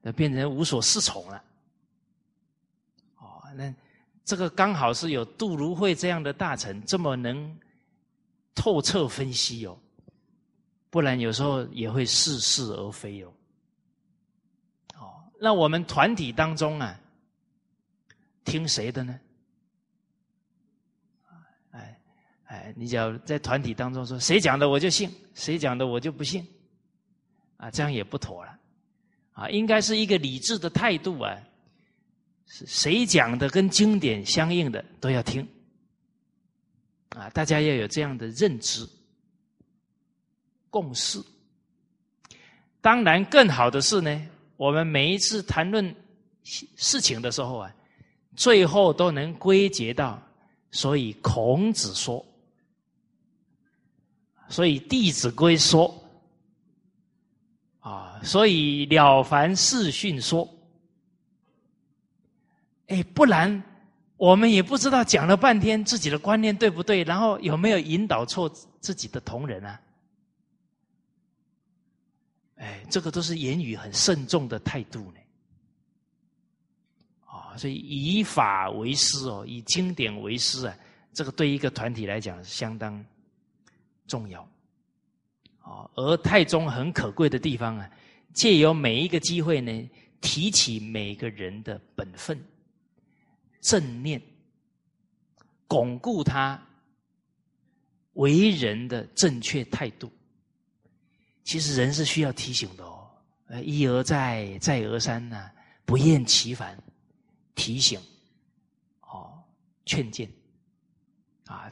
[0.00, 1.42] 那变成无所适从了。
[3.16, 3.74] 哦，那
[4.24, 7.58] 这个刚好是有杜如晦这样的大臣，这么能
[8.54, 9.78] 透彻分析哦。
[10.90, 13.32] 不然有时候也会似是而非哦。
[14.96, 17.00] 哦，那我们团体当中啊，
[18.44, 19.20] 听谁的呢？
[21.70, 22.00] 哎
[22.46, 26.44] 哎，你只要在团体当中说谁讲的我就信，谁讲的我就不信，
[27.56, 28.58] 啊，这样也不妥了。
[29.32, 31.40] 啊，应该是一个理智的态度啊，
[32.46, 35.48] 是谁讲的跟经典相应的都要听。
[37.10, 38.88] 啊，大家要有这样的认知。
[40.70, 41.20] 共识。
[42.80, 44.26] 当然，更好的是呢，
[44.56, 45.94] 我们每一次谈论
[46.76, 47.70] 事情的时候啊，
[48.34, 50.18] 最后都能归结到，
[50.70, 52.24] 所以孔子说，
[54.48, 55.94] 所以《弟子规》说，
[57.80, 60.48] 啊，所以《了凡四训》说，
[62.86, 63.62] 哎，不然
[64.16, 68.48] 我们也不知道讲了半天自己的观念对不对，然后有没有引导错
[68.80, 69.78] 自己的同仁啊？
[72.60, 75.20] 哎，这个都是言语很慎重的态度呢。
[77.24, 80.76] 啊，所以以法为师哦，以经典为师啊，
[81.14, 83.02] 这个对一个团体来讲是相当
[84.06, 84.42] 重要。
[85.60, 87.90] 啊，而太宗很可贵的地方啊，
[88.34, 92.38] 借由每一个机会呢，提起每个人的本分、
[93.62, 94.20] 正念，
[95.66, 96.62] 巩固他
[98.14, 100.12] 为人的正确态度。
[101.50, 103.10] 其实人是需要提醒的哦，
[103.64, 105.50] 一而再，再而三呢，
[105.84, 106.80] 不厌其烦
[107.56, 108.00] 提醒，
[109.00, 109.36] 哦，
[109.84, 110.30] 劝谏，
[111.46, 111.68] 啊，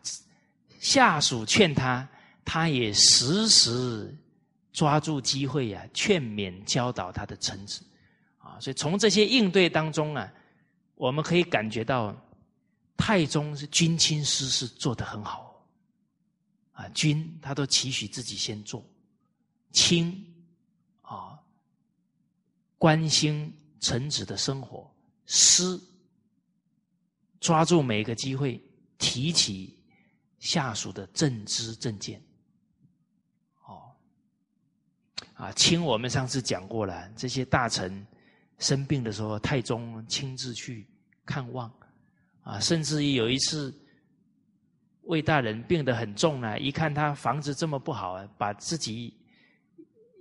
[0.80, 2.08] 下属劝他，
[2.44, 4.12] 他也时时
[4.72, 7.80] 抓住机会呀，劝勉教导他的臣子，
[8.38, 10.28] 啊，所以从这些应对当中啊，
[10.96, 12.12] 我们可以感觉到
[12.96, 15.64] 太宗是君亲师是做得很好，
[16.72, 18.84] 啊，君他都期许自己先做。
[19.70, 20.26] 亲，
[21.02, 21.38] 啊，
[22.78, 24.88] 关心臣子的生活；
[25.26, 25.78] 师，
[27.40, 28.60] 抓住每个机会
[28.98, 29.76] 提起
[30.38, 32.20] 下属的正知正见。
[33.64, 33.92] 哦，
[35.34, 38.06] 啊，亲，我们上次讲过了，这些大臣
[38.58, 40.86] 生病的时候，太宗亲自去
[41.24, 41.72] 看望，
[42.42, 43.72] 啊，甚至于有一次，
[45.02, 49.14] 魏大人病得很重啊，一看他房子这么不好啊，把自己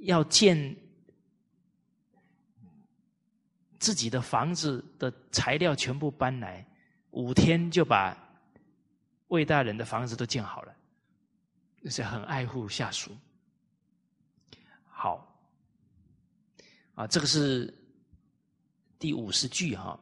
[0.01, 0.75] 要建
[3.79, 6.65] 自己的房子的材料全部搬来，
[7.11, 8.17] 五天就把
[9.27, 10.75] 魏大人的房子都建好了，
[11.83, 13.15] 就是很爱护下属。
[14.89, 15.39] 好，
[16.95, 17.73] 啊，这个是
[18.97, 19.99] 第五十句哈。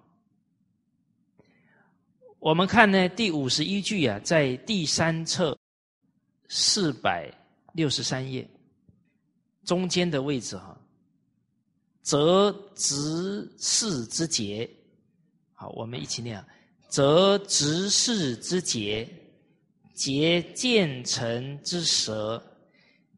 [2.39, 5.57] 我们看呢，第五十一句啊，在第三册
[6.47, 7.30] 四百
[7.73, 8.47] 六十三页
[9.66, 10.80] 中间的位置哈，
[12.02, 14.70] 则执事之节，
[15.54, 16.42] 好，我们一起念，
[16.88, 19.10] 则执事之节，
[19.94, 22.42] 节见臣之舌，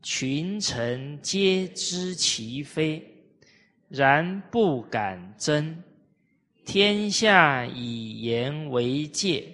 [0.01, 3.05] 群臣皆知其非，
[3.89, 5.83] 然不敢争。
[6.65, 9.47] 天下以言为戒，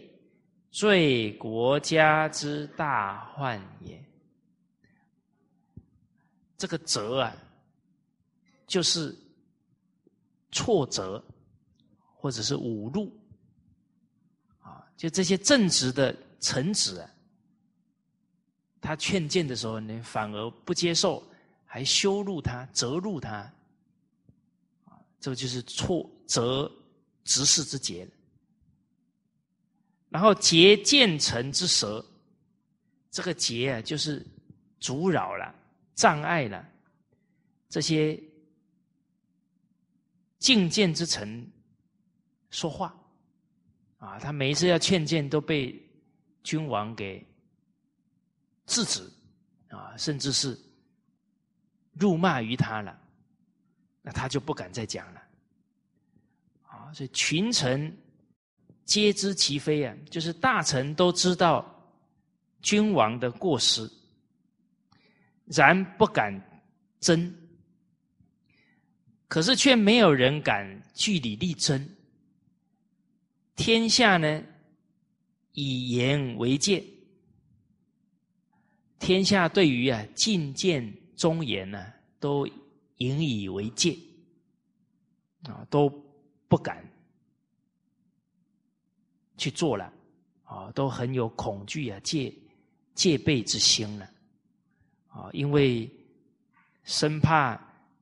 [0.72, 4.00] 罪国家之大患也。
[6.64, 7.36] 这个折啊，
[8.66, 9.14] 就是
[10.50, 11.22] 挫折，
[12.16, 13.12] 或者是侮辱
[14.62, 14.88] 啊。
[14.96, 17.10] 就这些正直的臣子啊，
[18.80, 21.22] 他劝谏的时候呢，反而不接受，
[21.66, 23.52] 还羞辱他、责辱他
[24.86, 25.04] 啊。
[25.20, 26.72] 这个就是挫折。
[27.26, 28.06] 执事之节，
[30.10, 32.06] 然后结见臣之舌，
[33.10, 34.26] 这个结啊，就是
[34.82, 35.56] 阻扰了、
[35.96, 36.68] 障碍了
[37.70, 38.22] 这些
[40.40, 41.46] 进谏之臣
[42.50, 42.96] 说话
[43.98, 44.20] 啊。
[44.20, 45.80] 他每一次要劝谏，都被
[46.44, 47.26] 君王给
[48.66, 49.02] 制止
[49.70, 50.60] 啊，甚至是
[51.94, 53.00] 辱骂于他了，
[54.02, 55.22] 那他就不敢再讲了
[56.64, 56.92] 啊。
[56.94, 57.96] 所以群臣
[58.86, 61.66] 皆知其非啊，就是大臣都知道
[62.62, 63.90] 君王的过失，
[65.46, 66.34] 然不敢
[67.00, 67.34] 争，
[69.28, 71.90] 可是却没有人敢据理力争。
[73.56, 74.44] 天下呢，
[75.52, 76.84] 以言为戒，
[79.00, 82.48] 天下对于啊进谏忠言呢，都
[82.98, 83.98] 引以为戒
[85.44, 85.92] 啊，都。
[86.50, 86.88] 不敢
[89.38, 89.92] 去做了，
[90.44, 92.32] 啊，都很有恐惧啊，戒
[92.94, 94.08] 戒备之心了，
[95.14, 95.90] 啊，因为
[96.84, 97.60] 生怕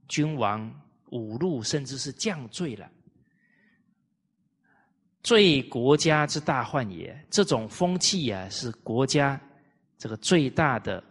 [0.08, 0.68] 君王
[1.12, 2.90] 侮辱，甚至是降罪了，
[5.22, 7.16] 罪国家之大患也。
[7.30, 9.40] 这种风气啊，是国家
[9.98, 11.04] 这个最大的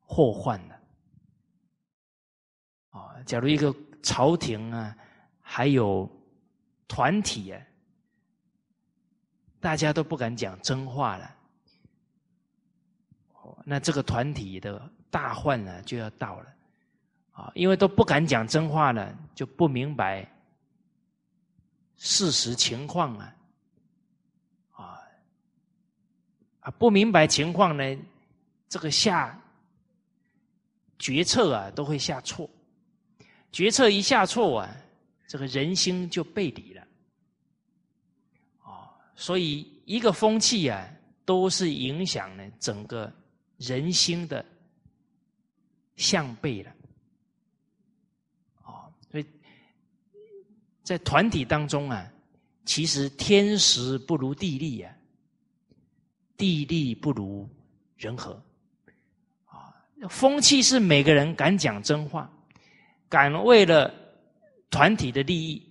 [0.00, 0.80] 祸患了。
[2.90, 4.96] 啊，假如一个朝廷啊，
[5.40, 6.10] 还有。
[6.90, 7.62] 团体啊，
[9.60, 11.36] 大家都不敢讲真话了，
[13.62, 16.54] 那这个团体的大患呢就要到了
[17.32, 17.52] 啊！
[17.54, 20.26] 因为都不敢讲真话了，就不明白
[21.96, 23.36] 事实情况啊，
[24.72, 25.00] 啊
[26.60, 27.98] 啊，不明白情况呢，
[28.68, 29.40] 这个下
[30.98, 32.48] 决策啊都会下错，
[33.52, 34.68] 决策一下错啊。
[35.28, 36.82] 这个人心就背离了，
[38.62, 40.88] 啊，所以一个风气啊，
[41.26, 43.12] 都是影响呢整个
[43.58, 44.42] 人心的
[45.98, 46.72] 向背了，
[48.62, 49.26] 啊，所以
[50.82, 52.10] 在团体当中啊，
[52.64, 54.90] 其实天时不如地利啊，
[56.38, 57.46] 地利不如
[57.98, 58.42] 人和，
[59.44, 59.76] 啊，
[60.08, 62.32] 风气是每个人敢讲真话，
[63.10, 63.92] 敢为了。
[64.70, 65.66] 团体的利益，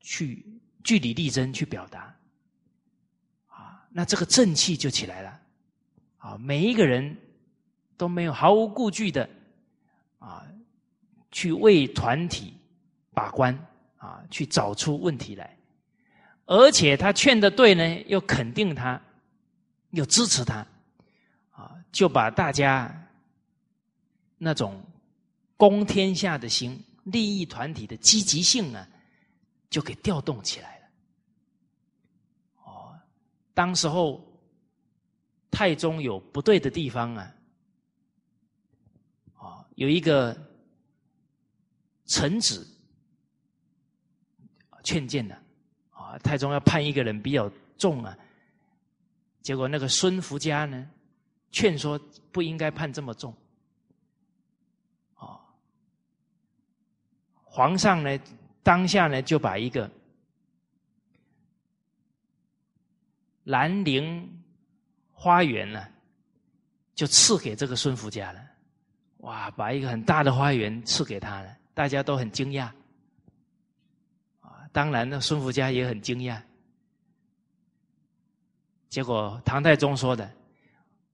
[0.00, 0.44] 去
[0.82, 2.12] 据理力争去表达，
[3.46, 5.40] 啊，那这个正气就起来了，
[6.18, 7.16] 啊，每一个人
[8.00, 9.28] 都没有毫无顾忌的，
[10.20, 10.42] 啊，
[11.30, 12.54] 去为团体
[13.12, 13.54] 把关，
[13.98, 15.54] 啊，去找出问题来，
[16.46, 18.98] 而且他劝的对呢，又肯定他，
[19.90, 20.66] 又支持他，
[21.50, 22.90] 啊，就把大家
[24.38, 24.82] 那种
[25.58, 26.82] 攻天下的心。
[27.04, 28.86] 利益团体的积极性呢，
[29.68, 30.86] 就给调动起来了。
[32.64, 32.98] 哦，
[33.52, 34.22] 当时候
[35.50, 37.34] 太宗有不对的地方啊，
[39.80, 40.36] 有一个
[42.04, 42.68] 臣子
[44.84, 45.34] 劝谏的
[45.90, 48.14] 啊，太宗要判一个人比较重啊，
[49.40, 50.86] 结果那个孙福家呢，
[51.50, 51.98] 劝说
[52.30, 53.34] 不应该判这么重。
[57.42, 58.20] 皇上呢，
[58.62, 59.90] 当下呢就把一个
[63.44, 64.42] 兰陵
[65.10, 65.88] 花园呢，
[66.94, 68.49] 就赐给这个孙福家了。
[69.20, 72.70] 哇，把一个很大的花园赐给他了，大家都很惊讶。
[74.40, 76.40] 啊，当然呢，孙福家也很惊讶。
[78.88, 80.28] 结果唐太宗说的：“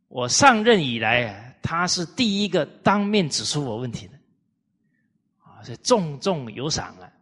[0.07, 4.17] 我上任以来啊，他是第一个当面指出我问题的，
[5.43, 7.13] 啊，所以重重有赏啊，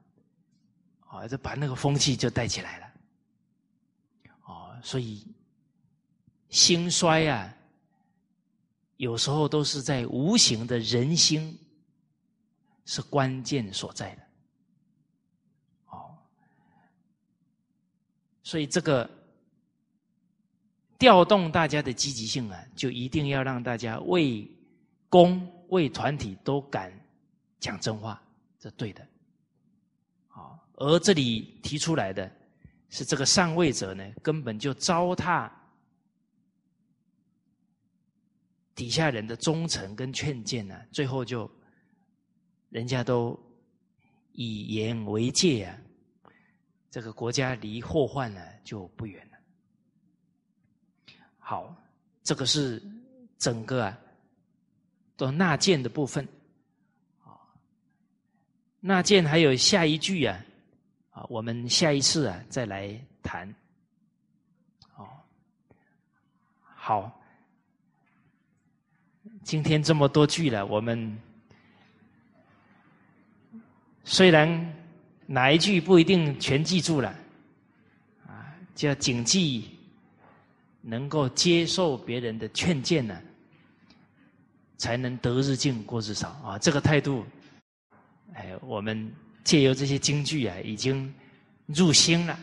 [1.08, 2.86] 啊，就把那个风气就带起来了。
[4.44, 5.26] 哦，所以
[6.50, 7.50] 兴衰啊。”
[8.96, 11.58] 有时候都是在无形的人心
[12.84, 14.22] 是关键所在的，
[15.86, 16.16] 哦，
[18.42, 19.08] 所以这个
[20.98, 24.48] 调动大家的积极性啊，就一定要让大家为
[25.08, 26.92] 公为团体都敢
[27.58, 28.22] 讲真话，
[28.60, 29.04] 这对的，
[30.28, 32.30] 好，而这里提出来的
[32.90, 35.50] 是这个上位者呢，根本就糟蹋。
[38.74, 41.48] 底下人的忠诚跟劝谏呢，最后就
[42.70, 43.38] 人家都
[44.32, 45.78] 以言为戒啊，
[46.90, 49.38] 这个国家离祸患呢就不远了。
[51.38, 51.72] 好，
[52.24, 52.82] 这个是
[53.38, 53.96] 整个啊
[55.16, 56.26] 都纳谏的部分
[57.22, 57.38] 啊，
[58.80, 60.44] 纳谏还有下一句啊
[61.10, 63.48] 啊，我们下一次啊再来谈。
[64.96, 65.06] 哦，
[66.58, 67.20] 好。
[69.44, 71.18] 今天这么多句了，我们
[74.02, 74.74] 虽然
[75.26, 77.14] 哪一句不一定全记住了，
[78.26, 79.68] 啊，就要谨记，
[80.80, 83.20] 能够接受别人的劝谏呢，
[84.78, 86.58] 才能得日进过日少啊。
[86.58, 87.26] 这个态度，
[88.32, 89.14] 哎，我们
[89.44, 91.14] 借由这些京剧啊，已经
[91.66, 92.38] 入心了，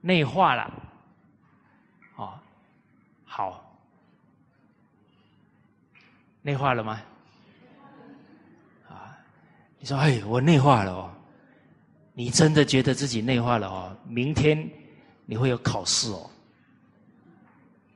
[0.00, 0.62] 内化了，
[2.16, 2.42] 啊，
[3.26, 3.60] 好。
[6.44, 7.00] 内化了吗？
[8.86, 9.16] 啊，
[9.78, 11.10] 你说，哎，我内化了哦。
[12.12, 13.96] 你真的觉得自己内化了哦？
[14.06, 14.70] 明天
[15.24, 16.30] 你会有考试哦。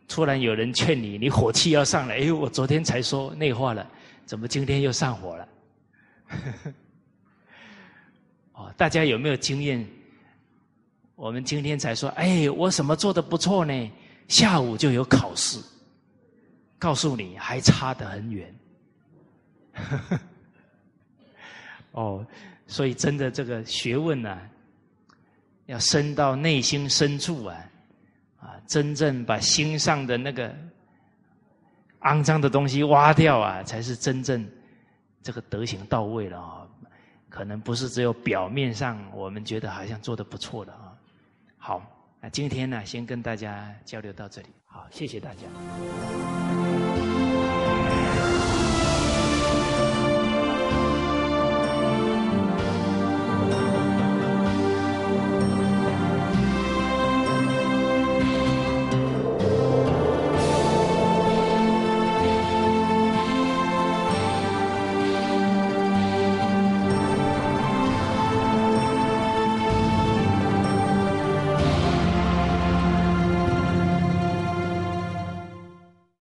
[0.09, 2.17] 突然有人劝你，你火气要上来。
[2.17, 3.87] 哎，我昨天才说内化了，
[4.25, 5.49] 怎么今天又上火了？
[8.55, 9.87] 哦，大家有没有经验？
[11.17, 13.93] 我们今天才说，哎，我什么做的不错呢？
[14.27, 15.61] 下午就有考试。
[16.79, 18.55] 告诉你，还差得很远。
[21.93, 22.25] 哦，
[22.67, 24.39] 所以真的这个学问呢，
[25.67, 27.57] 要深到内心深处啊，
[28.41, 30.55] 啊，真正把心上的那个
[32.03, 34.49] 肮脏的东西挖掉啊，才是真正
[35.23, 36.67] 这个德行到位了啊。
[37.29, 40.97] 可能不是只有表面上我们觉得好像做的不错的啊。
[41.57, 44.49] 好，那今天呢，先跟大家交流到这里。
[44.67, 47.28] 好，谢谢大家。